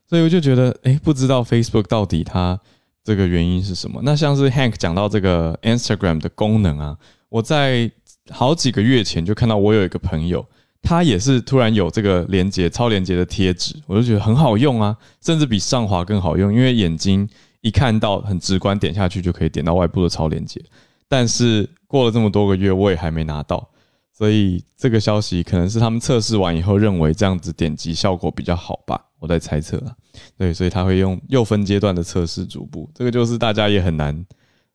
[0.08, 2.58] 所以我就觉得，哎，不知道 Facebook 到底它
[3.04, 4.00] 这个原因是什么？
[4.02, 7.88] 那像是 Hank 讲到这个 Instagram 的功能啊，我在
[8.30, 10.44] 好几个月前就看到我有一个朋友，
[10.82, 17.26] 它也是突然有这个连接超连接的贴纸，我就觉得很好用啊，甚至比上滑更好用，因为眼睛
[17.60, 20.60] 一看到很直观，点下去就可以点到外部的超连接。
[21.08, 23.70] 但是过了这么多个月，我也还没拿到，
[24.12, 29.00] 所以这个消息可能是他们测试完以后认为这样子点击效果比较好吧。
[29.20, 29.94] 我在猜测啊，
[30.36, 34.26] 对，所以他会用又分阶段的测试逐步，这个就是大家也很难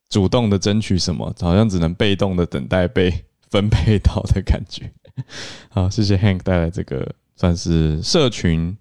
[0.09, 3.13] 主动的争取什么，好像只能被动的等待被
[3.49, 4.89] 分配到的感觉。
[5.69, 8.77] 好，谢谢 Hank 带来这个算是社群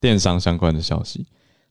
[0.00, 1.26] 电商相关的消息。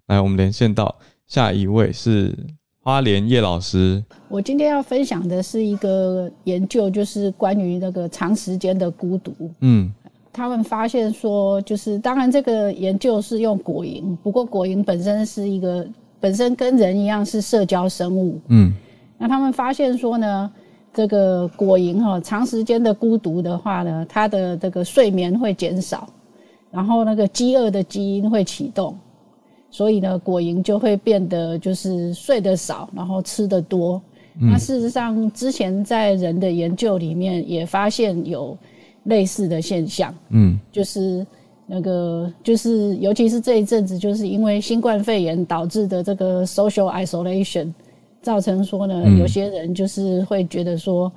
[0.08, 0.96] 来，我们连线到
[1.28, 2.36] 下一位是
[2.82, 4.04] 花莲叶老师。
[4.30, 9.34] 我今天要分享的是一个研究，就是关于那个长时间的孤独。
[9.60, 9.94] 嗯。
[10.38, 15.88] 他们发现说，就是当然这个研究是用果蝇，不过果蝇本身是一个
[16.20, 18.42] 本身跟人一样是社交生物。
[18.50, 18.74] 嗯，
[19.18, 20.52] 那他们发现说呢，
[20.96, 26.08] 这个果蝇哈，长时间的孤独的话呢，它的这个睡眠会减少，
[26.72, 28.98] 然后那个饥饿的基因会启动，
[29.70, 34.02] 所以呢，果蝇就会变得就是睡得少，然后吃得多。
[34.40, 38.58] 嗯、那事实上，之前在人的研究里面也发现有
[39.04, 41.26] 类似的现象，嗯，就是
[41.66, 47.72] 那个就是尤其是这一阵子，就是因为新冠肺炎导致的这个 social isolation，
[48.26, 51.12] 造成说呢，嗯、有些人就是会觉得说，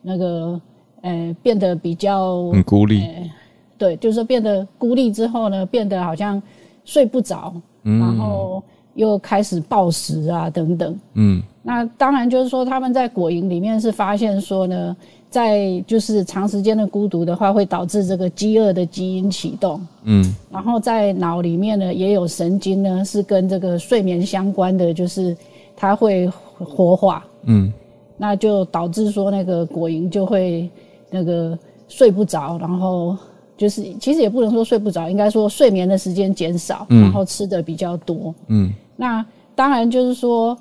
[0.00, 0.58] 那个
[1.02, 3.30] 呃变得比较很孤立、呃，
[3.76, 6.42] 对，就是变得孤立之后呢，变得好像
[6.82, 8.62] 睡不着，嗯、然后
[8.94, 11.42] 又开始暴食啊等等，嗯。
[11.68, 14.96] 那当然就是说，他们在果蝇里面是发现说呢，
[15.28, 19.84] 在就是长时间的孤独的话，会导致这个饥饿的基因启动。
[20.04, 25.36] 嗯，然后在脑里面呢，也有神经呢是跟这个睡眠相关的，就是
[25.76, 26.26] 它会
[26.58, 27.24] 活化。
[27.44, 27.72] 嗯，
[28.16, 30.68] 那就导致说那个果蝇就会
[31.10, 31.56] 那个
[31.88, 33.16] 睡不着，然后
[33.56, 38.34] 就是其实也不能说睡不着，应该说睡眠的时间减少，然后吃的比较多。
[38.48, 40.56] 嗯，那当然就是说。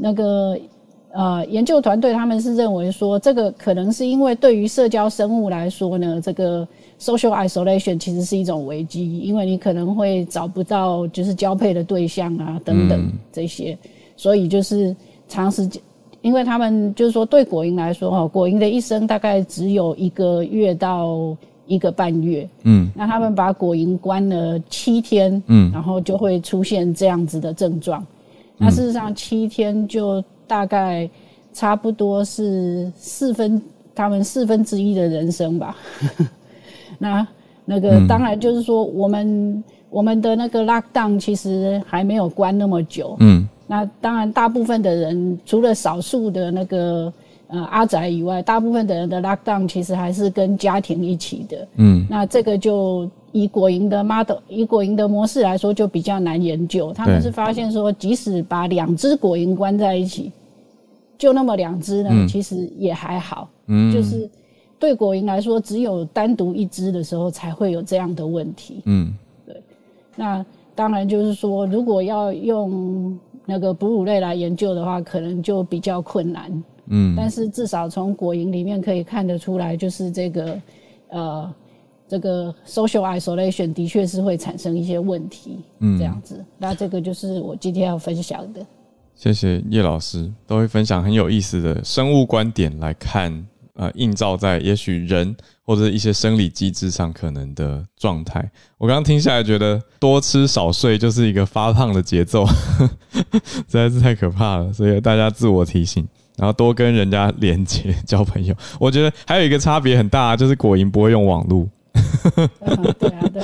[0.00, 0.56] 那个
[1.10, 6.64] 呃，研究团队他们是认为说，这个可能是因为对于社交生物来说呢，这个
[7.00, 14.94] social isolation 其实是一种危机，因为你可能会找不到就是交配的对象啊等等这些，嗯、所以就是
[15.28, 15.80] 长时间，
[16.22, 28.04] 因为他们就是说对果蝇来说哈，果蝇的一生大概只有一个月到一个半月，嗯，那他们把果蝇关了七天，嗯，然后就会出现这样子的症状。
[28.56, 31.08] 那事实上，七天就大概
[31.52, 33.62] 差不多是四分
[33.94, 35.76] 他们四分之一的人生吧。
[36.98, 37.24] 那
[37.64, 43.14] 那个当然就是说，我们我们的那个 lockdown 其实还没有关那么久。
[43.20, 43.48] 嗯。
[43.68, 47.12] 那当然，大部分的人除了少数的那个
[47.46, 51.68] 呃阿宅以外，大部分的人的 lockdown 其实还是跟家庭一起的。
[51.76, 52.04] 嗯。
[52.10, 53.08] 那这个就。
[53.30, 56.94] 以果蝇的 model，以果蝇的模式来说，就比较难研究。
[56.94, 60.32] 他们是发现说，即使把两只果蝇关在一起，
[61.18, 63.50] 就那么两只呢，嗯、其实也还好。
[63.66, 64.28] 嗯，就是
[64.78, 68.80] 对果蝇来说，只有单独一只的时候才会有这样的问题。
[68.86, 69.14] 嗯，
[69.46, 69.54] 对。
[70.16, 73.16] 那当然就是说，如果要用
[73.48, 76.64] 那个哺乳类来研究的话，可能就比较困难。
[76.90, 80.60] 嗯，但是至少从果蝇里面可以看得出来，就是这个
[81.08, 81.54] 呃。
[82.10, 86.42] 这个 social isolation 的确是会产生一些问题，嗯，这样子。
[86.56, 88.66] 那这个就是我今天要分享的。
[89.14, 93.46] 谢谢叶老师，都会分享很有意思的生物观点来看，
[93.78, 98.50] 呃，映照在也许人或者一些生理机制上可能的状态。
[98.76, 102.44] 我刚刚听下来觉得多吃少睡就是一个发胖的节奏，
[103.46, 104.72] 实在是太可怕了。
[104.72, 106.04] 所以大家自我提醒，
[106.36, 108.52] 然后多跟人家连接交朋友。
[108.80, 111.68] 我觉得还有一个差别很大，就是果蝇不会用网络。
[112.34, 113.42] 对啊，对，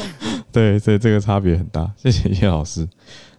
[0.51, 1.89] 对，所以这个差别很大。
[1.97, 2.89] 谢谢叶老师。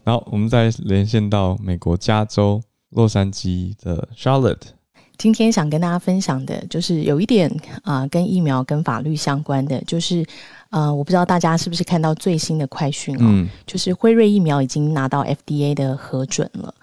[0.06, 4.62] 然后我们再连线到美国加州洛杉矶的 Charlotte。
[5.18, 7.50] 今天想跟大家分享的就是有一点
[7.84, 10.26] 啊、呃，跟疫苗跟法律相关的，就是。
[10.72, 16.74] 呃，我不知道大家是不是看到最新的快讯哦，嗯、就是辉瑞疫苗已经拿到 FDA 的核准了，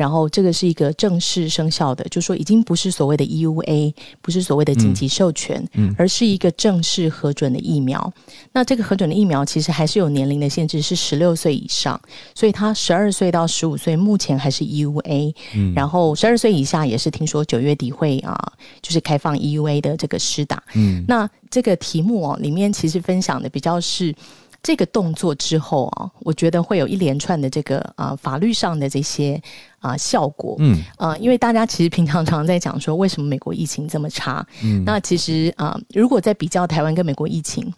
[0.00, 8.10] 然后这个是一个正式生效的，就是说已经不是所谓的 EUA，不是所谓的紧急授权，嗯、而是一个正式核准的疫苗。
[8.50, 12.00] 那这个核准的疫苗其实还是有年龄的限制，是十六岁以上，
[12.34, 18.34] 所以它十二岁到十五岁目前还是 EUA，嗯、然后十二岁以下也是听说九月底会啊，
[18.80, 20.62] 就是开放 EUA 的这个施打。
[20.72, 21.28] 嗯，那。
[21.50, 24.14] 这个题目哦，里面其实分享的比较是
[24.62, 29.40] 这个动作之后啊，我觉得会有一连串的这个啊法律上的这些
[29.78, 30.56] 啊效果。
[30.58, 34.46] 嗯啊，因为大家其实平常常在讲说，为什么美国疫情这么差？
[34.62, 37.72] 嗯，那其实啊，如果在比较台湾跟美国疫情，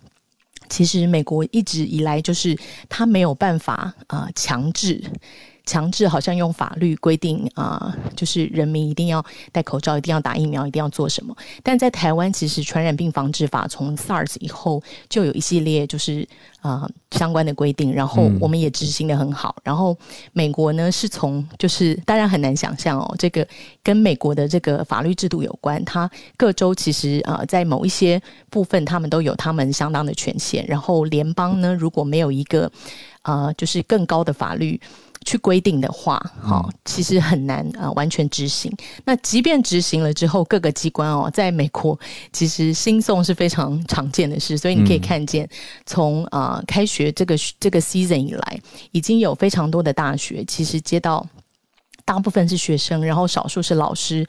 [0.68, 5.02] 其实美国一直以来就是他没有办法啊强制。
[5.64, 11.34] 强制好像用法律规定啊、就是人民一定要戴口罩，一定要打疫苗，一定要做什么。
[11.62, 16.26] 但在台湾，其实传染病防治法从 SARS 以后就有一系列就是
[16.60, 19.56] 啊、相关的规定，然后我们也执行得很好。
[19.64, 19.96] 然后
[20.32, 23.46] 美国呢，是从就是当然很难想象哦，这个
[23.82, 25.84] 跟美国的这个法律制度有关。
[25.84, 30.64] 它各州其实啊、在某一些部分，他们都有他们相当的权限。
[30.66, 32.70] 然后联邦呢，如果没有一个
[33.22, 34.80] 啊、就是更高的法律。
[35.24, 38.72] 去规定的话，哈，其实很难啊、呃，完全执行。
[39.04, 41.98] 那即便执行了之后，各个机关哦，在美国
[42.32, 44.56] 其实新送是非常常见的事。
[44.58, 45.48] 所以你可以看见，
[45.86, 48.60] 从啊、呃、开学这个这个 season 以来，
[48.90, 51.26] 已经有非常多的大学其实接到
[52.04, 54.26] 大部分是学生，然后少数是老师。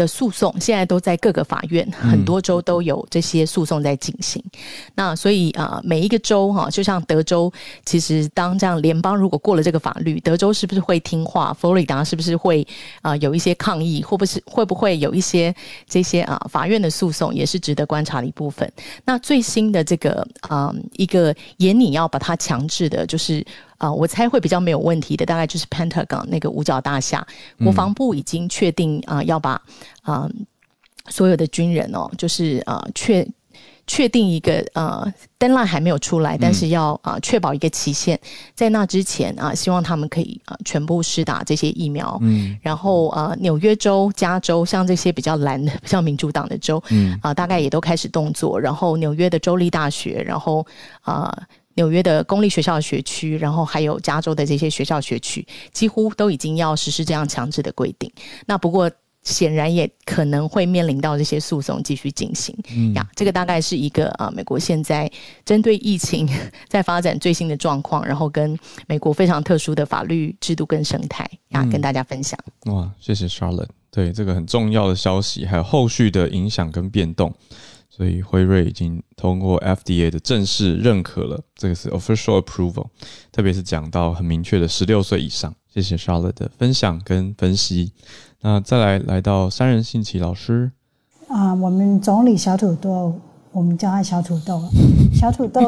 [0.00, 4.42] 的诉讼现在都在各个法院，很多州都有这些诉讼在进行。
[4.46, 4.60] 嗯、
[4.94, 7.52] 那所以啊、呃，每一个州哈，就像德州，
[7.84, 11.52] 其实当这样联邦如果过了这个法律，德州是不是会听话？
[11.52, 12.66] 佛罗里达是不是会
[13.02, 14.02] 啊、呃、有一些抗议？
[14.02, 15.54] 会不会会不会有一些
[15.86, 18.72] 这些啊法院的诉讼，也是值得观察的一部分。
[19.04, 23.44] 那最新的这个啊、呃、一个严你要把它强制的，就是。
[23.80, 27.26] 啊、呃，我猜会比较没有问题的，大概就是 Pentagon 那个五角大厦，
[27.58, 29.52] 国防部已经确定啊、呃，要把
[30.02, 30.30] 啊、呃、
[31.08, 33.26] 所有的军人哦，就是啊确
[33.86, 38.20] 确定一个呃 deadline 还没有出来，但是要啊、呃、确保一个期限，
[38.54, 42.18] 在那之前啊、呃，希望他们可以啊、呃、全部施打这些疫苗。
[42.20, 48.60] 嗯，然后啊、呃，纽约州、加州像这些比较蓝的、比较民主党的州，嗯啊、呃，大概也都开始动作。
[48.60, 50.66] 然后纽约的州立大学，然后
[51.00, 51.34] 啊。
[51.80, 58.12] 呃纽约的公立学校学区，然后还有加州的这些学校学区，几乎都已经要实施这样强制的规定。
[58.46, 58.90] 那不过
[59.22, 62.54] 显然也可能会面临到这些诉讼继续进行。
[62.74, 65.10] 嗯呀，这个大概是一个啊，美国现在
[65.44, 66.28] 针对疫情
[66.68, 72.38] 在发展最新的状况，然后跟美国非常特殊的法律制度跟生态呀，跟大家分享。
[72.66, 77.34] 哇，谢谢 Charlotte，对这个很重要的消息，还有后续的影响跟变动。
[77.90, 82.86] 所以辉瑞已经通过 FDA 的正式认可了，这个是 official approval，
[83.32, 85.52] 特别是讲到很明确的十六岁以上。
[85.68, 87.92] 谢谢 Charlotte 的分享跟分析。
[88.40, 90.70] 那再来来到三人信奇老师
[91.28, 93.20] 啊，我们总理小土豆，
[93.52, 94.62] 我们叫他小土豆，
[95.12, 95.60] 小土豆，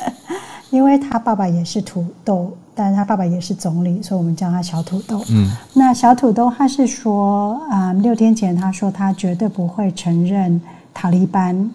[0.70, 5.24] 因为他爸爸也是土豆，但是他爸爸也是总理，所以我们叫他小土豆。
[5.30, 10.60] 嗯，那小土豆他是说啊，六天前他说他绝对不会承认。
[10.98, 11.70] 塔利班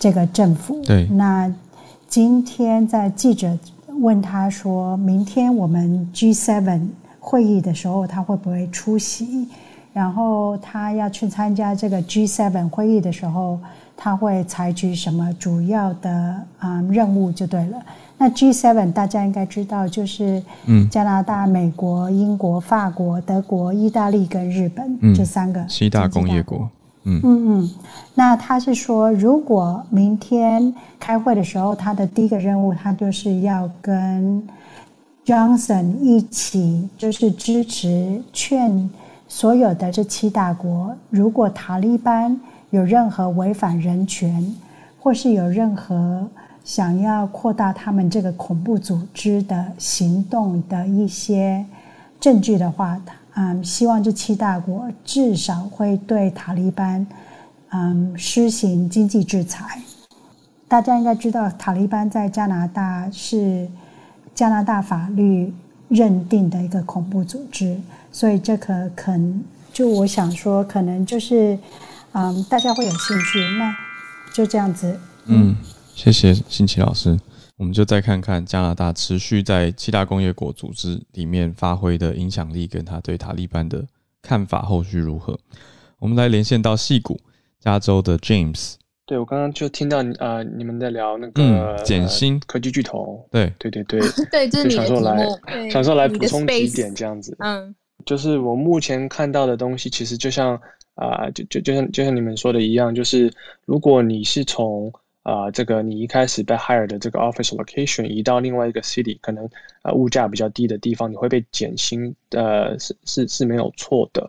[0.00, 1.48] 这个政府，对，那
[2.08, 3.56] 今天在记者
[4.00, 6.88] 问他说，明天我们 G7
[7.20, 9.46] 会议的时候，他会不会出席？
[9.92, 13.60] 然后他要去参加这个 G7 会议的时候，
[13.96, 16.10] 他会采取什么主要的
[16.58, 17.30] 啊、嗯、任务？
[17.30, 17.80] 就对了。
[18.18, 26.68] 那 G7 大家应该知道，就是嗯，加拿大、美国、英国、法国、德国、意大利跟日本、嗯、这三个七大工业国。
[27.08, 27.20] 嗯。
[27.24, 27.70] 嗯，
[28.14, 34.46] 那他是说，如果明天开会的时候，他的第一个任务，他就是要跟
[35.24, 38.90] Johnson 一起，就是支持劝
[39.26, 42.38] 所有的这七大国，如果塔利班
[42.70, 44.54] 有任何违反人权，
[45.00, 46.26] 或是有任何
[46.64, 51.64] 想要扩大他们这个恐怖组织的行动的一些
[52.20, 53.00] 证据的话，
[53.40, 57.06] 嗯，希望这七大国至少会对塔利班，
[57.70, 59.80] 嗯，施行经济制裁。
[60.66, 63.68] 大家应该知道，塔利班在加拿大是
[64.34, 65.54] 加拿大法律
[65.86, 67.80] 认定的一个恐怖组织，
[68.10, 71.56] 所以这可可能就我想说，可能就是
[72.14, 73.38] 嗯，大家会有兴趣。
[73.56, 73.72] 那
[74.34, 74.98] 就这样子。
[75.26, 75.54] 嗯，
[75.94, 77.16] 谢谢新奇老师。
[77.58, 83.84] 我们就再看看加拿大持续在七大工业国组织里面发挥的影响力，跟他对塔利班的
[84.22, 85.36] 看法后续如何？
[85.98, 87.18] 我们来连线到矽谷，
[87.58, 88.74] 加州的 James。
[89.04, 93.26] 对，我刚刚就听到啊、呃，你们在聊那个减薪、呃、科技巨头。
[93.32, 94.00] 对对 对对，
[94.30, 95.70] 对，就是你的题目。
[95.70, 97.34] 想说来补充几点这样子。
[97.40, 97.74] 嗯，
[98.06, 100.54] 就是我目前看到的东西，其实就像
[100.94, 103.32] 啊、呃，就就就像就像你们说的一样，就是
[103.64, 104.92] 如果你是从
[105.28, 109.46] 啊、这个你一开始被 hire 的这个 office location 移到另外一个 city，可能
[109.82, 114.26] 呃物价比较低的地方，你会被减薪，呃是是是没有错的。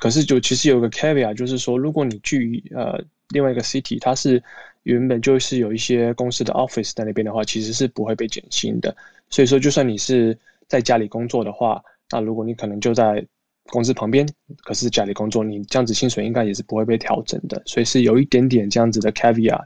[0.00, 4.42] 可是就其实有个 caveat，就是说如果你去呃另外一个 city，它是
[4.84, 8.96] 原本就是有一些公司的 office 在那边的话，其实是不会被减薪的。
[9.28, 13.22] 所以说，就算你是在家里工作的话，那如果你可能就在
[13.64, 14.26] 公司旁边，
[14.64, 17.60] 可是家里工作，你这样子薪水应该也是不会被调整的。
[17.66, 19.62] 所以是有一点点这样子的 caveat。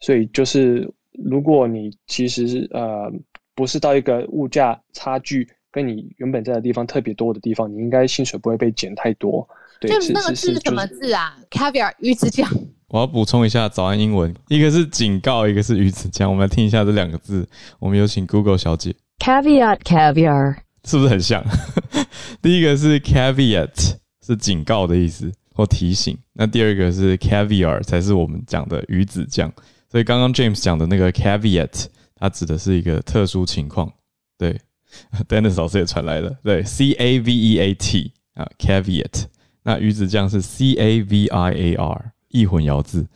[0.00, 0.90] 所以就是，
[1.24, 3.12] 如果你其实呃
[3.54, 9.46] 不是到一个物价差距跟你原本在的地方特别多的地方，你应该薪水不会被减太多。
[9.80, 12.48] 对，就那个字是什么字啊？Caviar 鱼子酱。
[12.88, 16.30] 我要补充一下早安英文，一个是警告，一个是鱼子酱。
[16.30, 17.46] 我们来听一下这两个字。
[17.80, 18.94] 我们有请 Google 小姐。
[19.18, 21.44] caviar caviar 是不是很像？
[22.40, 29.52] 第一个是 caveat 是警告的意思或提醒，那第二个是 caviar 才是我们讲的鱼子酱。
[29.88, 33.92] 所以刚刚 James 讲的那个 caveat，它指的是一个特殊情况。
[34.38, 34.60] 对，
[35.28, 36.36] Dennis 老师也传来了。
[36.42, 39.24] 对，C A V E A T 啊，caveat。
[39.62, 43.06] 那鱼子酱是 C A V I A R，易混淆字，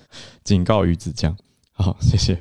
[0.43, 1.37] 警告鱼子酱。
[1.71, 2.37] 好，谢谢。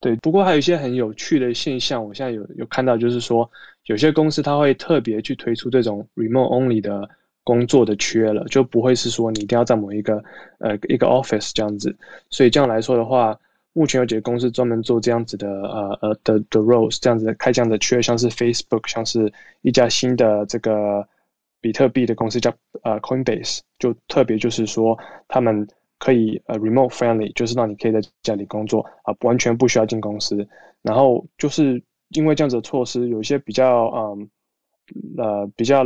[0.00, 3.50] 对，不过还有一些很有趣的现象，我现在有有看到，就是说
[3.86, 7.08] 有些公司它会特别去推出这种 remote only 的
[7.42, 10.22] 工作的缺了，就不会是说你一定要在某一个
[10.58, 11.96] 呃一个 office 这样子。
[12.28, 13.34] 所以这样来说的话，
[13.74, 21.06] 目前有几个公司专门做这样子的呃呃的的 roles，这样子开这样的缺，像是 Facebook，像是一家新的这个
[21.60, 22.50] 比特币的公司叫
[22.82, 24.98] 呃 Coinbase，就特别就是说
[25.28, 25.68] 他们
[25.98, 30.48] 可以呃 remote friendly，就是让你可以在家里工作啊，完全不需要进公司。
[30.80, 34.30] 然后就是因为这样子的措施，有一些比较嗯。
[35.16, 35.82] 呃，比较，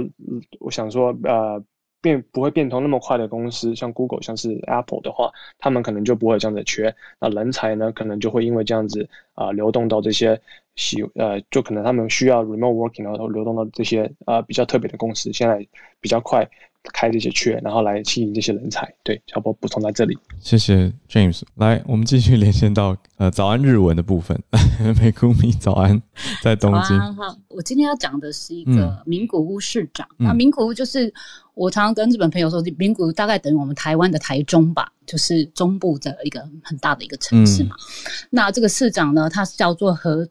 [0.59, 1.63] 我想说，呃，
[2.01, 6.95] 变不会变通那么快的公司，像 Google，像是 Apple 的话，他们可能就不会这样子缺。
[7.21, 10.41] 那人才呢，可能就会因为这样子啊、流动到这些
[10.77, 15.67] 喜呃，就可能他们需要 remote working，然后流动到这些啊、比较特别的公司，现在
[16.01, 16.49] 比较快。
[16.93, 18.93] 开这些缺，然后来吸引这些人才。
[19.03, 20.17] 对，小波补充在这里。
[20.41, 21.43] 谢谢 James。
[21.57, 24.41] 来，我们继续连线到呃早安日文的部分。
[25.01, 26.01] 美谷米早安，
[26.43, 26.99] 在东京。
[27.15, 30.07] 好，我今天要讲的是一个名古屋市长。
[30.19, 31.13] 嗯、那名古屋就是
[31.55, 37.77] 我常常跟日本朋友说，名古屋大概等于我们台湾的台中吧，就是中部的一个很大的一个城市嘛。
[37.77, 40.29] 嗯、那这个市长呢，他是叫做和。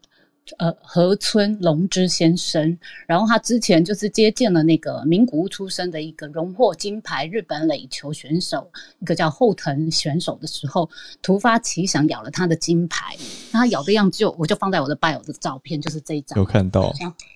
[0.56, 8.70] 呃，河村隆之先生，然后他之前就是接见了那个名古屋出生的一个荣获金牌日本垒球选手，
[9.00, 10.88] 一个叫后藤选手的时候，
[11.20, 13.14] 突发奇想咬了他的金牌。
[13.52, 16.38] 那他咬的样子就，我就放在我的 bio 的照片，就是这一张。
[16.38, 16.92] 有看到？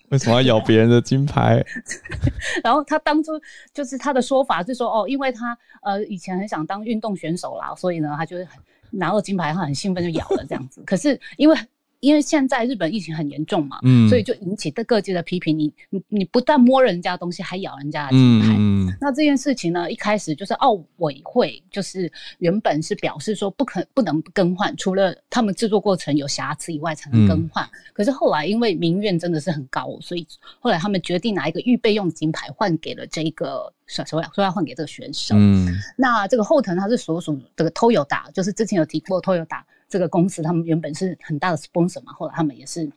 [0.08, 1.64] 为什么要咬别人的金牌？
[2.62, 3.32] 然后他当初
[3.72, 8.46] 就是他的说法是说，哦，因为他呃以前很想当运动选手啦，所以呢，他就是
[8.90, 10.82] 拿到金牌，他很兴奋就咬了这样子。
[10.84, 11.56] 可是因为
[12.02, 15.56] 因为现在日本疫情很严重嘛，嗯，所以就引起的各界的批评。
[15.56, 18.56] 你你你不但摸人家东西，还咬人家的金牌。
[18.58, 27.64] 嗯，那这件事情呢，一开始就是奥委会就是原本是表示说不可不能更换，除了他们制作过程有瑕疵以外才能更换。
[27.66, 30.26] 嗯，可是后来因为民怨真的是很高，所以
[30.58, 35.36] 后来他们决定拿一个预备用金牌换给了这个说说要说要换给这个选手。
[35.38, 39.62] 嗯，那这个后藤他是所属这个 Toyota，就是之前有提过 Toyota。
[39.92, 42.90] 这个公司他们原本是很大的 sponsor 嘛，后来他们也是，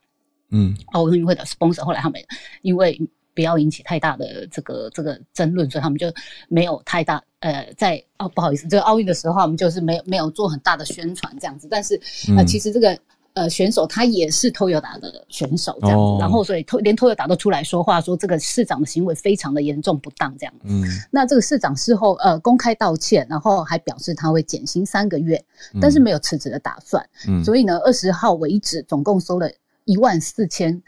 [0.52, 1.84] 嗯，奥运会的 sponsor。
[1.84, 2.22] 后来他们
[2.62, 2.98] 因为
[3.34, 6.08] 不要引起太大的这个这个争论，所以他们就
[6.48, 11.68] 没有太大呃，在哦不好意思，这个奥运的时候，我们就是没有没有做很大的宣传这样子。
[11.70, 12.00] 但是
[12.38, 12.98] 呃，其实这个。
[13.36, 16.22] 呃，选手他也是 Toyota 的选手这样子，oh.
[16.22, 20.62] 然后所以偷连 Toyota 都出来说话，说这个市长的行为非常的严重不当这样子。
[20.70, 25.44] 嗯，那这个市长事后呃公开道歉，然后还表示他会减薪三个月，
[25.82, 27.06] 但是没有辞职的打算。
[27.28, 29.52] 嗯，所以呢，二十号为止总共收了
[29.84, 30.82] 一万四千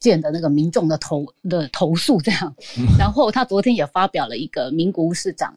[0.00, 2.54] 件的那个民众的投的投诉这样。
[2.98, 5.54] 然后他昨天也发表了一个名古屋市长。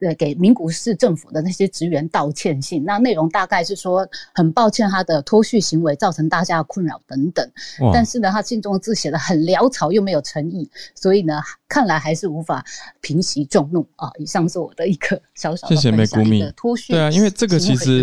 [0.00, 7.46] 对，给名古屋市政府的那些职员道歉信，那内容大概是说，很抱歉他的脱序行为造成大家的困扰等等。
[7.92, 11.38] 但是呢，他信中的字写的很潦草又没有诚意，所以呢，
[11.68, 12.64] 看来还是无法
[13.02, 14.10] 平息众怒啊。
[14.18, 15.76] 以上是我的一个小小的。
[15.76, 16.94] 谢谢美谷米脱序。
[16.94, 18.02] 对啊，因为这个其实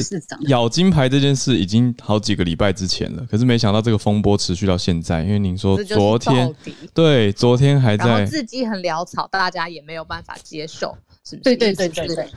[0.50, 5.24] 咬金牌这件事已经好几个礼拜之前了，可是没想到这个风波持续到现在。
[5.24, 6.54] 因为您说昨天，
[6.94, 10.96] 对，昨天还在，字迹很潦草，大家也没有办法接受。
[11.44, 12.30] 对对对对对，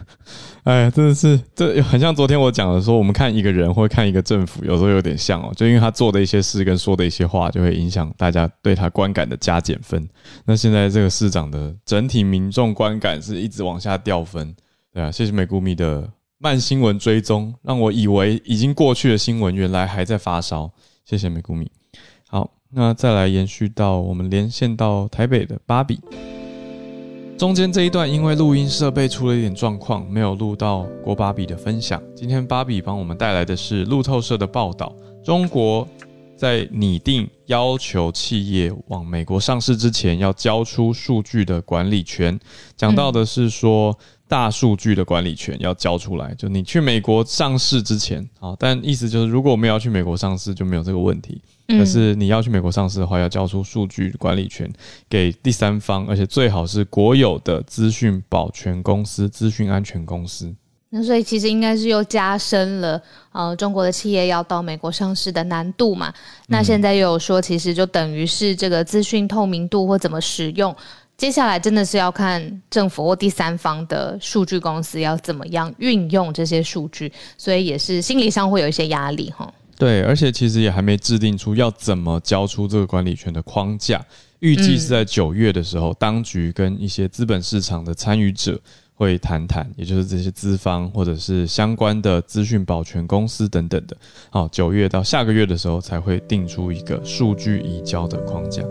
[0.64, 10.09] 哎，真的是，这很像昨天我讲的，说我们看一个人或看一个政府，有时候有点像哦，就因为他做的一些事跟说的一些话，就会影响大家对他观感的加减分。
[10.45, 14.55] 那现在这个市长的整体民众观感是一直往下掉分，
[14.93, 20.70] 对啊，谢谢美谷米的慢新闻追踪，让我以为已经过去的新闻，原来还在发烧。
[21.05, 21.70] 谢谢美谷米。
[22.28, 26.01] 好，那再来延续到我们连线到台北的芭比。
[27.41, 31.99] 中间这一段因为录音设备出了一点状况，没有录到郭芭比的分享。
[32.14, 35.88] 今天芭比帮我们带来的是路透社的报道：中国
[36.36, 42.38] 在拟定要求企业往美国上市之前要交出数据的管理权。
[42.76, 43.99] 讲到的是说。
[44.30, 51.43] 大数据的管理权要交出来，就你去美国上市之前，啊，但意思就是，如果我们要去美国上市，就没有这个问题。
[51.79, 54.71] 可是你要去美国上市的话，要交出数据管理权
[55.09, 60.55] 给第三方，而且最好是国有的资讯保全公司、资讯安全公司。
[60.93, 63.01] 那所以其实应该是又加深了
[63.31, 66.12] 呃中国的企业要到美国上市的难度嘛。
[66.49, 70.75] 那现在又有说，其实就等于是这个资讯透明度或怎么使用。
[71.16, 79.53] 接下来真的是要看政府或第三方的数据公司要怎么样运用这些数据，所以也是心理上会有一些压力哈。
[79.81, 84.05] 对，而且其实也还没制定出要怎么交出这个管理权的框架，
[84.41, 88.61] 预计是在九月的时候，当局跟一些资本市场的参与者
[88.93, 93.97] 会谈谈，也就是这些资方或者是相关的资讯保全公司等等的。
[94.28, 98.62] 好，九月到下个月的时候才会定出一个数据移交的框架。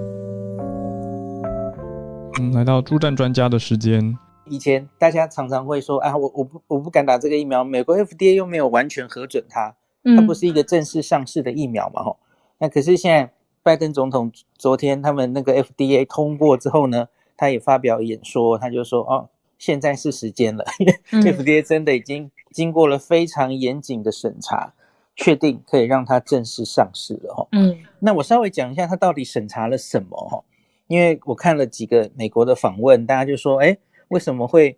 [2.40, 4.16] 嗯，来到助战专家的时间。
[4.48, 9.76] 以前大家常常会说啊，我我不我不敢打这个疫苗，美国 FDA 又没有完全核准它，
[10.16, 12.26] 它不是一个正式上市的疫苗嘛，吼、嗯。
[12.60, 13.32] 那可是现在
[13.64, 17.08] 拜登总统昨天他们那个 FDA 通过之后呢，
[17.38, 20.86] 他也发表演说，他就说哦，现在是时间了，因
[21.24, 24.74] 为 FDA 真的已经经过了非常严谨的审查。
[25.22, 30.42] 确定可以让它正式上市了哈，嗯，那我稍微讲一下它到底审查了什么哈，
[30.88, 34.78] 因为我看了几个美国的访问，大家就说，哎，为什么会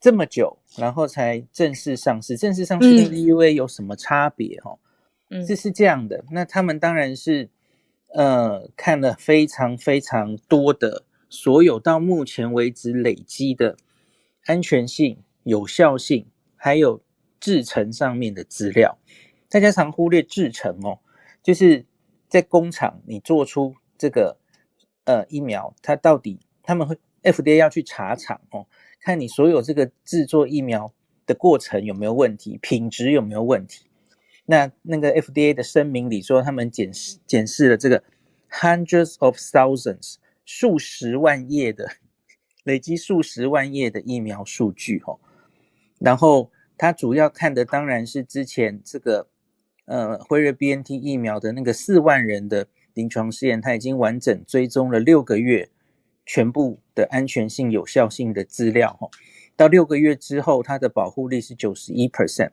[0.00, 2.36] 这么久，然后才正式上市？
[2.36, 4.78] 正式上市跟 EUA 有什么差别哈？
[5.30, 7.50] 嗯，这是这样的，那他们当然是
[8.14, 13.76] 呃看了非常非常多的所有到目前为止累积的
[14.46, 16.26] 安全性、有效性，
[16.56, 17.02] 还有
[17.40, 18.98] 制程上面的资料。
[19.50, 21.00] 大家常忽略制程哦，
[21.42, 21.84] 就是
[22.28, 24.38] 在工厂你做出这个
[25.04, 28.66] 呃疫苗，它到底他们会 FDA 要去查厂哦，
[29.00, 30.92] 看你所有这个制作疫苗
[31.26, 33.86] 的过程有没有问题，品质有没有问题。
[34.46, 38.02] 那那个 FDA 的声明里说，他们检视检视了这个
[38.50, 41.90] hundreds of thousands 数十万页的
[42.64, 45.18] 累积数十万页的疫苗数据哦，
[45.98, 49.28] 然后他主要看的当然是之前这个。
[49.90, 55.70] 呃，辉瑞 BNT 疫苗的那个四万人的临床试验，它已经完整追踪了六个月，
[56.26, 59.08] 全部的安全性、有效性的资料哈。
[59.54, 62.50] 到六个月之后，它的保护力是九十一 percent。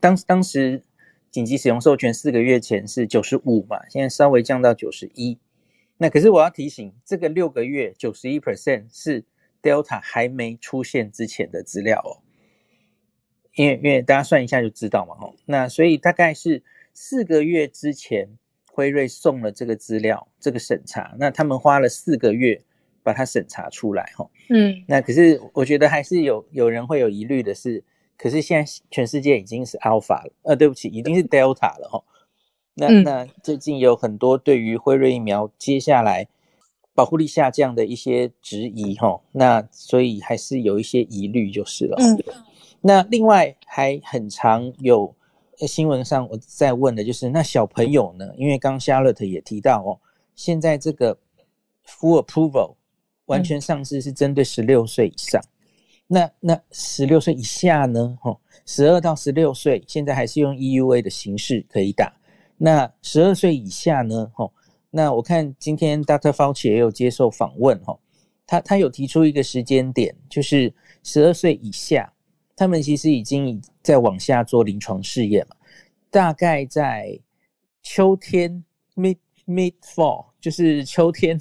[0.00, 0.82] 当当时
[1.30, 5.38] 紧急使用授权四个月前是九十五嘛，现在稍微降到九十一。
[5.96, 9.24] 那可是我要提醒，这个六个月九十一 percent 是
[9.62, 12.20] Delta 还没出现之前的资料哦。
[13.54, 16.62] 因为因为大家算一下就知道嘛，吼，那所以大概是
[16.92, 18.28] 四个月之前，
[18.70, 22.62] 辉瑞送了这个资料，这个审查，那他们花了四个月
[23.04, 27.84] 把它审查出来，吼，嗯，那可是我觉得还是有有人会有疑虑的是，
[28.16, 32.04] 可是现在全世界已经是 Alpha 了，呃，对不起，已经是 Delta 了，吼，
[32.74, 36.26] 那那最近有很多对于辉瑞疫苗接下来
[36.94, 42.18] 保护力下降的一些质疑，吼，那所以还是有一些疑虑就是了，嗯。
[42.86, 45.14] 那另外还很常有
[45.58, 48.32] 新闻上我在问的就是，那小朋友呢？
[48.36, 49.98] 因为刚 Charlotte 也提到哦，
[50.34, 51.16] 现在这个
[51.86, 52.74] full approval
[53.26, 55.42] 完全上市是针对十六岁以上，
[56.06, 58.18] 那那十六岁以下呢？
[58.22, 62.14] 哦，十二到十六岁现在还是用 EUA 的形式可以打，
[62.58, 64.30] 那十二岁以下呢？
[64.36, 64.52] 哦，
[64.90, 66.32] 那我看今天 Dr.
[66.32, 67.98] Fauci 也有接受访问哦，
[68.46, 70.72] 他他有提出一个时间点，就是
[71.02, 72.10] 十二岁以下。
[72.56, 75.56] 他们其实已经在往下做临床试验了，
[76.08, 77.18] 大概在
[77.82, 78.62] 秋天
[78.94, 81.36] mid mid fall，就是秋天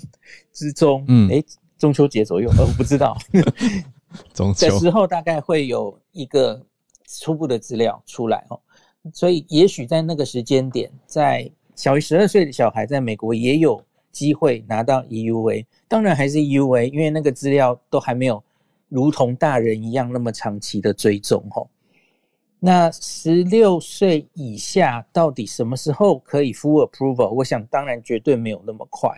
[0.51, 1.45] 之中，嗯，诶，
[1.83, 3.17] 中秋节左右，呃，我不知道，
[4.33, 6.65] 中秋的时候大概会有一个
[7.05, 8.57] 初步的资料出来哦，
[9.11, 18.41] 所以也许在那个时间点，在小于十二岁的小孩在美国也有机会拿到 EUA，当然还是 EUA，因为那个资料都还没有。
[18.87, 21.67] 如同大人一样那么长期的追踪哦，
[22.59, 27.29] 那十六岁以下到底什么时候可以 full approval？
[27.31, 29.09] 我想当然绝对没有那么快，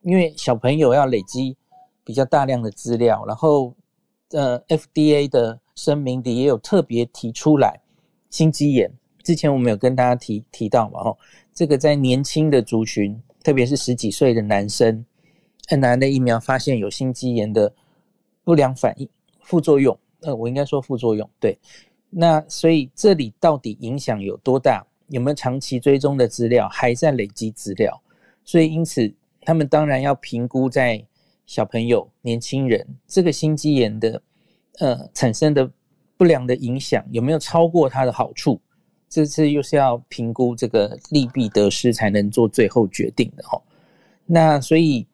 [0.00, 1.56] 因为小朋友要累积
[2.08, 3.74] 比较大量的资料，然后
[4.30, 7.78] 呃 FDA 的声明里也有特别提出来
[8.30, 8.90] 心肌炎，
[9.22, 11.18] 之前我们有跟大家提提到嘛吼，
[11.52, 15.04] 这个在年轻的族群，特别是十几岁的男生，
[15.66, 17.70] 很难的疫苗发现有心肌炎的。
[18.44, 19.06] 不良反应、
[19.42, 21.58] 副作用，呃，我应该说副作用，对。
[22.08, 24.82] 那所以这里到底影响有多大？
[25.08, 26.66] 有没有长期追踪的资料？
[26.70, 28.02] 还在累积资料，
[28.46, 31.04] 所以因此他们当然要评估在
[31.48, 34.22] 小朋友、年轻人这个心肌炎的
[34.78, 35.68] 呃产生的
[36.16, 38.60] 不良的影响有没有超过它的好处？
[39.08, 43.60] 这次又是要评估这个利弊得失才能做最后决定的哈。
[44.26, 45.04] 那所以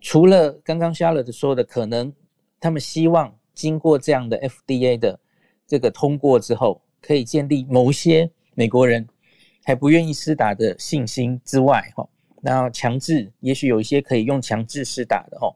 [0.00, 2.12] 除了刚刚 Charlotte 说的可能。
[2.64, 5.18] 他们希望经过这样的 FDA 的
[5.66, 9.04] 这个通过之后，可以建立某些美国人
[9.64, 12.08] 还不愿意施打的信心之外，哈，
[12.40, 15.52] 然后强制，也许有一些可以用强制施打的，哈。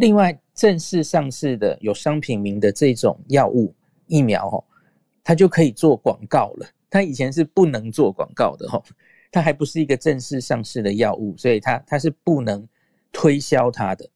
[0.00, 3.74] 另外，正式上市的有商品名的这种药物
[4.06, 4.64] 疫苗，哈，
[5.22, 6.66] 它就可以做广告了。
[6.88, 8.82] 它以前是不能做广告的，哈，
[9.30, 12.66] 它还不是一个正式上市的药物，所以它它是不能
[13.12, 14.08] 推销它的。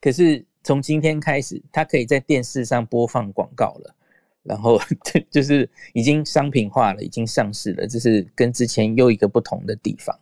[0.00, 0.44] 可是。
[0.64, 3.94] 从今天开始，它可以在电视上播放广告了，
[4.42, 4.78] 然后
[5.30, 10.14] 就是已经商品化了，已经上市了，这是跟之前又一个不同的地方。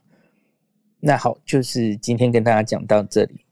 [1.01, 3.46] 那好，就是今天跟大家讲到这里。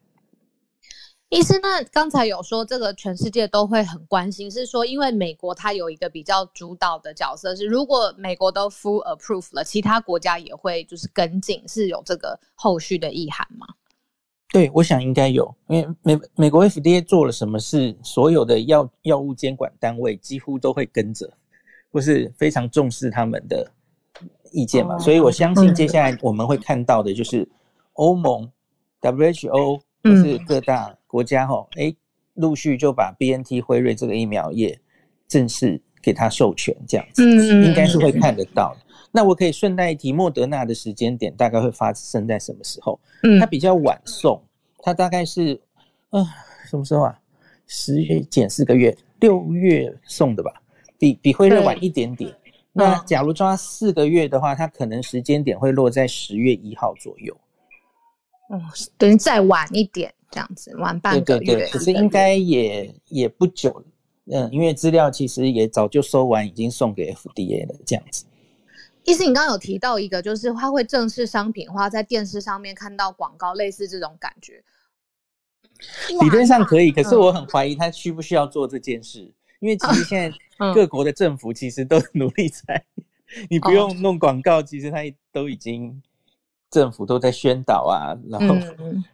[1.30, 13.66] 医师，那刚才有说这个全世界都会很关心，是说因为美国它有一个比较主导的角色，是如果美国都 full approve 了，其他国家也会就是跟进，是有这个后续的意涵吗？
[14.52, 21.28] 对，我想应该有，因为美美国 FDA 做了什么事，所有的药药物监管单位几乎都会跟着，
[21.90, 23.68] 或是非常重视他们的
[24.52, 27.48] 意见嘛，哦、所以我相信接下来我们会看到的就是
[27.94, 28.48] 欧盟、
[29.00, 31.96] WHO 或是各大国家哈，哎、嗯，
[32.34, 34.76] 陆续就把 BNT 辉瑞这个疫苗也
[35.28, 38.76] 正式给他授权，这样子，嗯、应该是会看得到。
[39.12, 42.98] 那我可以顺带一提，莫德纳的时间点大概会发生在什么时候？
[43.22, 44.42] 嗯，它比较晚送，
[44.78, 45.60] 它大概是，
[46.10, 46.26] 呃，
[46.68, 47.16] 什么时候啊？
[47.68, 50.52] 十月减四个月，六月送的吧，
[50.98, 52.34] 比比辉瑞晚一点点。
[52.72, 57.32] 那假如抓四个月的话，它可能时间点会落在十月一号左右。
[58.48, 58.60] 哦，
[58.98, 61.46] 等于再晚一点，这样子玩半个月。
[61.46, 63.84] 对对对，可是应该也也不久，
[64.26, 68.24] 嗯，因为资料其实也早就收完，已经送给 FDA 了，这样子。
[69.04, 74.64] 意思，你刚刚有提到一个，就是它会正式商品化，在电视上面看到广告，类似这种感觉。
[76.20, 80.38] 理论上可以，可是我很怀疑他需不需要做这件事，嗯、因为其实现在
[80.74, 83.04] 各国的政府其实都努力在，嗯、
[83.50, 84.98] 你不用弄广告，其实他
[85.30, 86.02] 都已经
[86.74, 88.56] 政府都在宣导啊，然后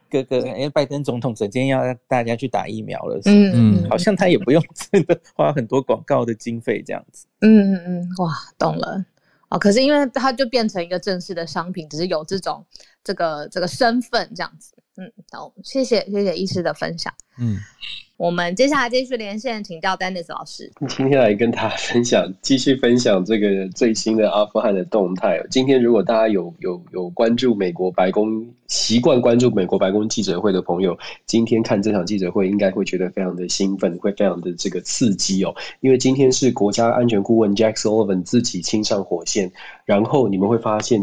[0.09, 7.27] 各个哎，拜登总统整天要大家去打疫苗了，嗯嗯，好像他也不用真的花很多广告的经费这样子。
[7.41, 9.05] 嗯嗯嗯，哇，懂了。
[9.51, 12.65] 哦，可是因为它就变成一个正式的商品，只是有这种
[13.05, 14.73] 这个这个身份这样子。
[14.97, 17.13] 嗯，好，谢谢谢谢医师的分享。
[17.39, 17.59] 嗯。
[18.21, 20.71] 我们接下来继续连线，请教 Dennis 老师。
[20.89, 25.43] 今天来跟大家分享，继续分享这个最新的阿富汗的动态。
[25.51, 35.55] 今天如果大家有有有关注美国白宫，习惯关注美国白宫记者会的朋友，今天看这场记者会应该会觉得非常的兴奋，会非常的这个刺激哦。
[35.81, 39.51] 因为今天是国家安全顾问 Jack Sullivan 自己亲上火线，
[39.87, 41.01] 然后你们会发现，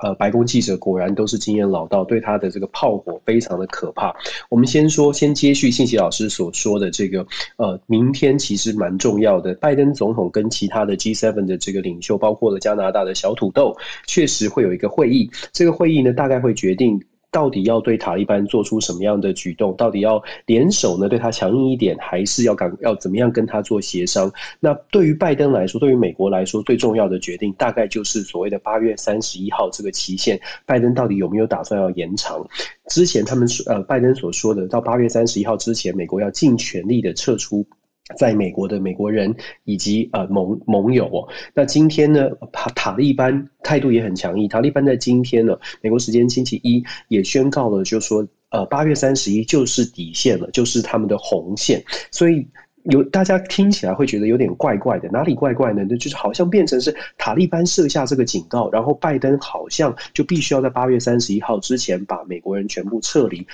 [0.00, 4.12] 呃，白宫记者果然都是经验老道，对他的这个炮火非常的可怕。
[4.48, 6.50] 我们先说，先接续信息老师所。
[6.56, 7.26] 说的这个
[7.58, 9.54] 呃，明天其实蛮重要的。
[9.54, 13.76] 拜登总统跟其他的 G7 的这个领袖，包括了加拿大的小土豆，
[14.06, 15.30] 确实会有一个会议。
[15.52, 17.00] 这个会议呢，大概会决定。
[17.36, 19.76] 到底要对塔利班做出什么样的举动？
[19.76, 21.06] 到底要联手呢？
[21.06, 24.32] 对他强硬一点，还是要敢要怎么样跟他做协商？
[24.58, 30.40] 那对于拜登来说，对于美国来说，最重要的决定大概就是所谓的八月三十一号这个期限。
[30.64, 32.42] 拜登到底有没有打算要延长？
[32.88, 37.66] 之前他们呃，拜登所说的，到八月三十一号之前，美国要尽全力的撤出。
[38.16, 39.34] 在美国的美国人
[39.64, 44.48] 以及呃盟盟友，那今天呢，塔塔利班态度也很强硬。
[44.48, 51.82] 塔利班在今天呢，美国时间星期一也宣告了，就说呃八月三十一就是底线了，就是他们的红线。
[52.12, 52.46] 所以
[52.84, 55.84] 有大家听起来会觉得有点怪怪的，哪里怪怪呢？
[55.90, 63.44] 那就是好像变成是塔利班设下这个警告，然后拜登好像就必须要在八月三十一号之前把美国人全部撤离。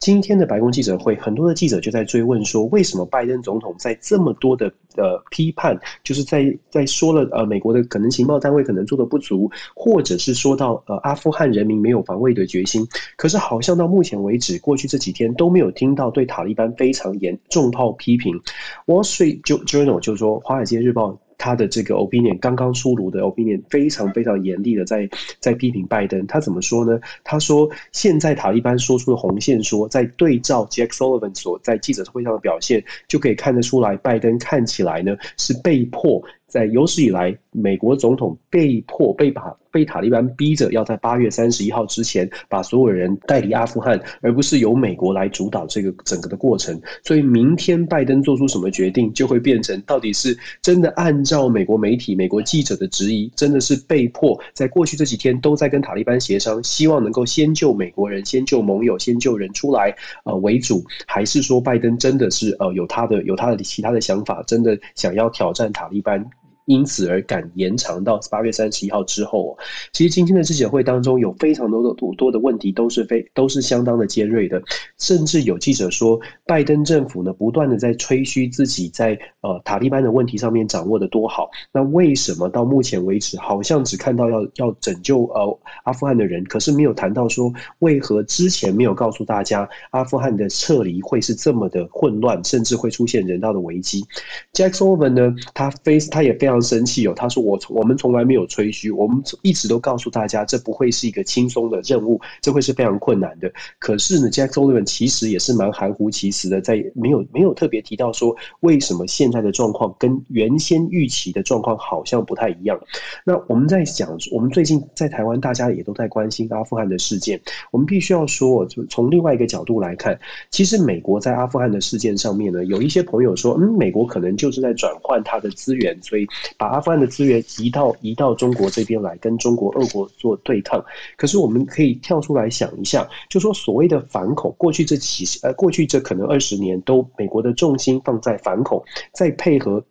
[0.00, 12.88] 今天的白宫记者会，很多的记者就在追问说，为什么拜登总统在这么多的呃批判，就是在在说了呃美国的可能情报单位可能做的不足，或者是说到呃阿富汗人民没有防卫的决心，
[13.18, 18.40] 可是好像到目前为止，过去这几天都没有听到对塔利班非常严重炮批评。
[18.86, 21.20] Wall Street Journal 就说，华尔街日报。
[21.40, 27.00] 他的这个 opinion 刚刚出炉的 opinion 非常非常严厉的在在批评拜登，他怎么说呢？
[27.24, 36.22] 他说现在塔利班说出的红线说，在对照 Jack Sullivan 所在记者会上的表现，就可以看得出来，拜登看起来呢是被迫。
[36.46, 46.80] 在有史以来，美国总统被迫被把被塔利班逼着要在八月三十一号之前把所有人带离阿富汗，而不是由美国来主导这个整个的过程。
[47.04, 59.94] 所以明天拜登做出什么决定，就会变成到底是真的按照美国媒体、美国记者的质疑，真的是被迫在过去这几天都在跟塔利班协商，希望能够先救美国人、先救盟友、先救人出来，
[60.24, 66.24] 呃为主，还是说拜登真的是呃有他的有他的其他的想法，真的想要挑战塔利班？
[66.66, 69.58] 因此而敢延长到八月三十一号之后，
[69.92, 74.62] 其实今天的记者会当中有非常多的多多的问题，都是非都是相当的尖锐的，
[74.98, 94.04] 甚至有记者说，拜登政府呢不断的在吹嘘自己在呃塔利班的问题上面掌握的多好，那为什么到目前为止好像只看到要要拯救呃阿富汗的人，可是没有谈到说为何之前没有告诉大家阿富汗的撤离会是这么的混乱，甚至会出现人道的危机
[94.52, 96.60] ？Jack Sullivan 呢，他非他也非常。
[96.60, 97.12] 常生气哦。
[97.14, 103.52] 他说我：“我我们从来没有吹嘘，我们一直都告诉大家，这不会是一个轻松的任务，这会是非常困难的。
[103.78, 112.78] 可是呢，Jack Sullivan 其实也是蛮含糊其辞的，在没有没有特别提到说为什么现在的状况跟原先预期的状况好像不太一样。
[113.24, 117.40] 那我们在讲，我们最近在台湾，大家也都在关心阿富汗的事件，
[117.70, 120.18] 我们必须要说，就从另外一个角度来看，
[120.50, 126.26] 其实美国在阿富汗的事件上面呢，有一些朋友说，嗯，美国可能就是在转换它的资源，所以
[126.56, 130.84] 把阿富汗的资源移到移到中国这边来，跟中国、俄国做对抗。
[131.16, 138.82] 可是我们可以跳出来想一下，就说所谓的反恐，过去这几呃，过去这可能二十年都美国的重心放在反恐，
[139.12, 139.84] 再配合。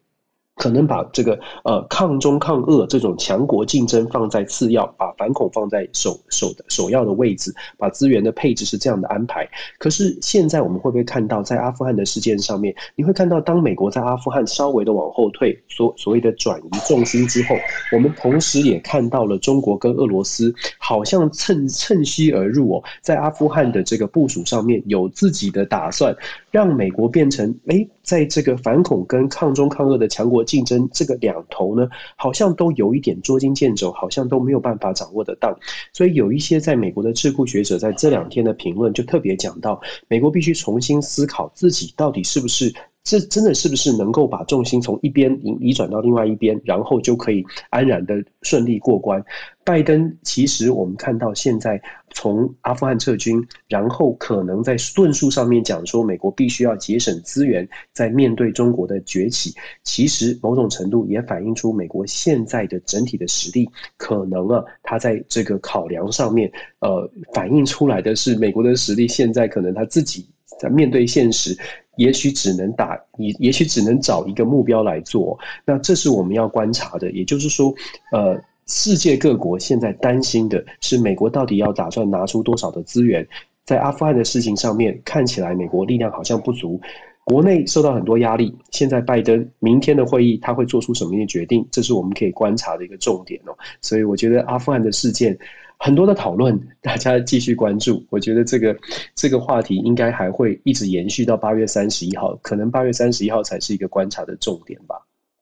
[0.59, 9.47] 可能把这个呃抗中抗俄这种强国竞争放在次要，把反恐放在首首的首要的位置，把资源的配置是这样的安排。
[9.77, 17.55] 可是现在我们会不会看到，在阿富汗的事件上面，你会看到当美国在阿富汗稍微的往后退，所所谓的转移重心之后，
[17.93, 26.13] 我们同时也看到了中国跟俄罗斯好像趁趁虚而入哦，在阿富汗的这个部署上面有自己的打算，
[26.51, 30.39] 让美国变成诶，在这个反恐跟抗中抗俄的强国。
[30.49, 35.55] 竞争这个两头呢，好像都有一点捉襟见肘，好像都没有办法掌握得当。
[35.93, 42.73] 所以有一些在美国的智库学者在这两天的评论就特别讲到，美国必须重新思考自己到底是不是。
[43.09, 49.23] 这真的是不是能够把重心从一边移移转到另外一边，然后就可以安然的顺利过关？
[49.63, 51.81] 拜登其实我们看到现在
[52.11, 70.27] 从阿富汗撤军，然后可能在论述上面讲说美国必须要节省资源，在面对中国的崛起，其实某种程度也反映出美国现在的整体的实力，可能啊，他在这个考量上面，呃，反映出来的是美国的实力现在可能他自己
[70.59, 71.57] 在面对现实。
[71.99, 75.37] 也许只能打，也也许只能找一个目标来做。
[75.65, 77.11] 那这是我们要观察的。
[77.11, 77.73] 也就是说，
[78.13, 83.27] 呃，世界各国现在担心的是，美国到底要打算拿出多少的资源，
[83.65, 86.79] 在阿富汗的事情上面，看起来美国力量好像不足，
[87.25, 88.55] 国内受到很多压力。
[88.71, 91.67] 现在拜登明天的会议他会做出什么样的决定？
[91.69, 93.51] 这是我们可以观察的一个重点哦。
[93.81, 95.37] 所以我觉得阿富汗的事件。
[95.79, 98.05] 很多的讨论， 大家继续关注。
[98.09, 98.77] 我觉得这个
[99.15, 104.95] 这个话题应该还会一直延续到八月三十一号，可能八月三十一号才是一个观察的重点吧。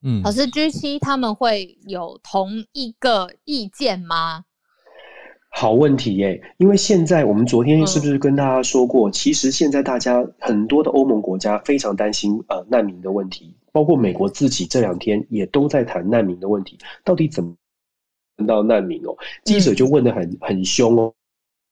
[0.03, 4.43] 嗯，老师 G 七他们会有同一个意见吗？
[5.49, 17.55] 好问题耶，因为现在我们昨天是不是跟大家说过，嗯、其实现在大家很多的欧盟国家非常担心呃难民的问题，包括美国自己这两天也都在谈难民的问题，到底怎么？
[18.45, 19.15] 到难民哦，
[19.45, 21.13] 记者就问的很很凶哦。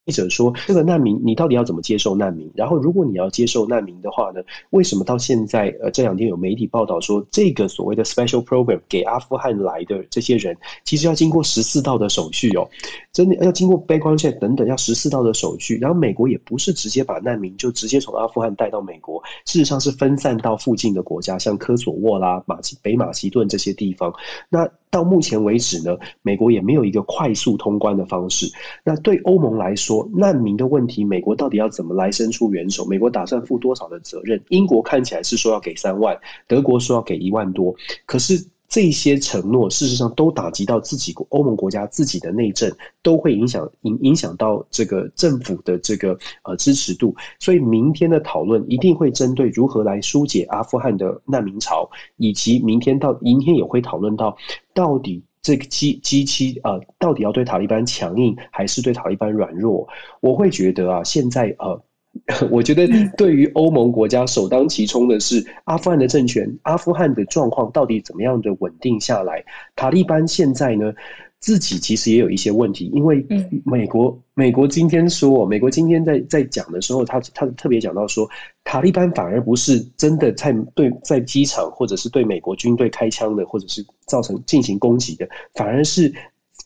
[0.08, 2.48] 记者说：“这个难民，你到底要怎么接受难民？
[2.54, 4.42] 然后，如果你要接受难民的话呢？
[4.70, 12.70] 为什么到现在，呃，这两天有媒体报道说，这个所谓的 special program 给阿富汗来的这些人，其实要经过十四道的手续哦，
[13.12, 15.80] 真的要经过 background check 等等，要十四道的手续。
[15.80, 24.14] 然后，美国也不是直接把难民就直接从阿富汗带到美国，事实上是分散到附近的国家，像科索沃啦、马其北马其顿这些地方。
[24.50, 28.50] 那到目前为止呢，美国也没有一个快速通关的方式。
[28.82, 32.86] 那对欧盟来说，难民的问题，美国到底要怎么来伸出援手？
[32.86, 34.42] 美国打算负多少的责任？
[34.48, 36.18] 英国看起来是说要给三万，
[36.48, 37.76] 德国说要给一万多，
[38.06, 47.16] 可是这些承诺事实上都打击到自己欧盟国家自己的内政，都会影响影影响到这个政府的这个呃支持度。
[47.40, 54.36] 所以明天的讨论一定会针对如何来疏解阿富汗的难民潮，以及明天到明天也会讨论到
[54.74, 55.24] 到底。
[55.46, 59.88] 这个机机器啊，到底要对塔利班强硬，还是对塔利班软弱？
[60.20, 61.80] 我会觉得啊，现在呃，
[62.50, 62.88] 我觉得
[63.18, 69.44] 对于欧盟国家首当其冲的是阿富汗的政权，阿富汗的状况到底怎么样的稳定下来？
[69.76, 70.94] 塔利班现在呢？
[71.38, 73.24] 自己其实也有一些问题，因为
[73.64, 78.28] 美国，美国今天说，美国今天在在讲的时候，他他特别讲到说，
[78.64, 86.12] 塔利班反而不是真的在对在机场或者是对美国军队开枪的，或者是造成进行攻击的，反而是。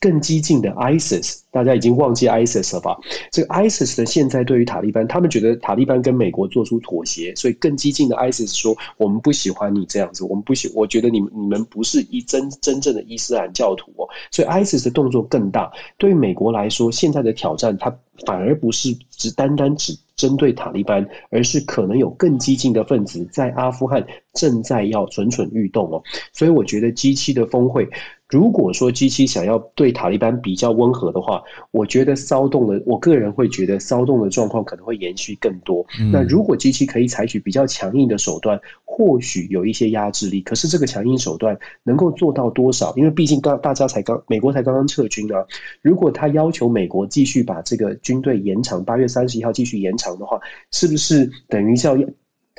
[0.00, 2.96] 更激进的 ISIS，大家已经忘记 ISIS 了吧？
[3.30, 15.70] 这个 ISIS 的现在对于塔利班，他们觉得塔利班跟美国做出妥协，所以更激进的 ISIS 说：“我们不喜欢你这样子，我们不喜，我觉得你们你们不是一真真正的伊斯兰教徒哦。”所以 ISIS 的动作更大。
[15.98, 17.94] 对于美国来说，现在的挑战，它
[18.24, 26.02] 反而不是只单单只针对塔利班，而是可能有更激进的分子在阿富汗正在要蠢蠢欲动哦。
[26.32, 27.86] 所以我觉得 G7 的峰会。
[28.30, 35.84] 如果说 G7 想要对塔利班比较温和的话，我觉得骚动的，我个人会觉得骚动的状况可能会延续更多。
[36.00, 40.40] 嗯、那如果 G7 可以采取比较强硬的手段，或许有一些压制力。
[40.42, 42.94] 可是这个强硬手段能够做到多少？
[42.96, 45.44] 因为毕竟刚大家才刚，美国才刚刚撤军啊。
[45.82, 50.38] 如果他要求美国继续把这个军队延长，八月三十一号继续延长的话，
[50.70, 51.96] 是不是等于叫？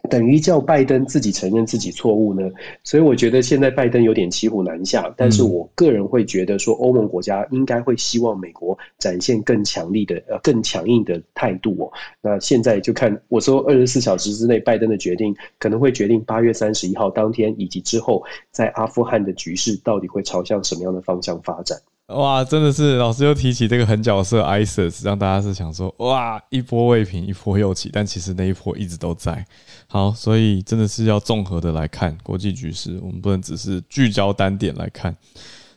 [0.10, 2.50] 等于叫拜登自己承认自己错误呢，
[2.84, 5.14] 所以我觉得现在拜登有点骑虎难下。
[5.16, 11.92] 但是我个人会觉得说，欧盟国家应该会希望美国展现更强力的、呃更强硬的态度哦。
[12.22, 21.80] 那现在就看我说二十四小时之内，拜登的决定可能会决定八月三十一号当天以及之后在阿富汗的局势到底会朝向什么样的方向发展。
[22.08, 29.46] 哇，真的是老师又提起这个狠角色 ISIS，让大家是想说哇，一波未平一波又起，但其实那一波一直都在。
[29.92, 35.14] 好，所以真的是要综合的来看国际局势，我们不能只是聚焦单点来看。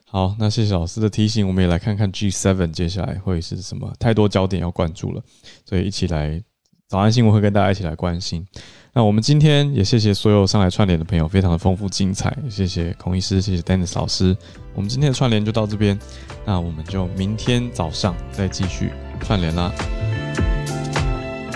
[0.05, 5.21] 好，那谢谢老师的提醒，我们也来看看 G7 接下来会是什么，太多焦点要关注了，
[5.69, 6.41] 所以一起来
[6.87, 8.47] 早安新闻会跟大家一起来关心。
[8.93, 12.33] 那我们今天也谢谢所有上来串联的朋友，非常的丰富精彩。
[12.49, 14.37] 谢谢孔医师，谢谢 Dennis 老师。
[14.77, 15.99] 我们今天的串联就到这边，
[16.47, 19.75] 那我们就明天早上再继续串联啦。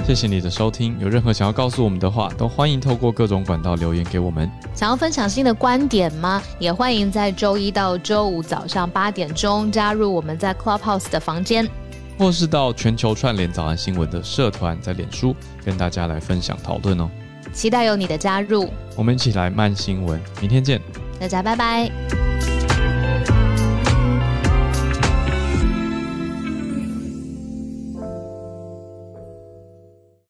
[0.09, 4.51] 谢谢你的收听，有任何想要告诉我们的话，都欢迎透过各种管道留言给我们。
[4.75, 6.43] 想要分享新的观点吗？
[6.59, 11.69] 也欢迎在周一到周五早上八点钟加入我们在 Clubhouse 的房间。
[12.19, 17.11] 或是到全球串联早安新闻的社团，在脸书跟大家来分享讨论哦。
[17.53, 20.81] 期待有你的加入，我们一起来慢新闻，明天见，
[21.21, 22.28] 大家拜拜。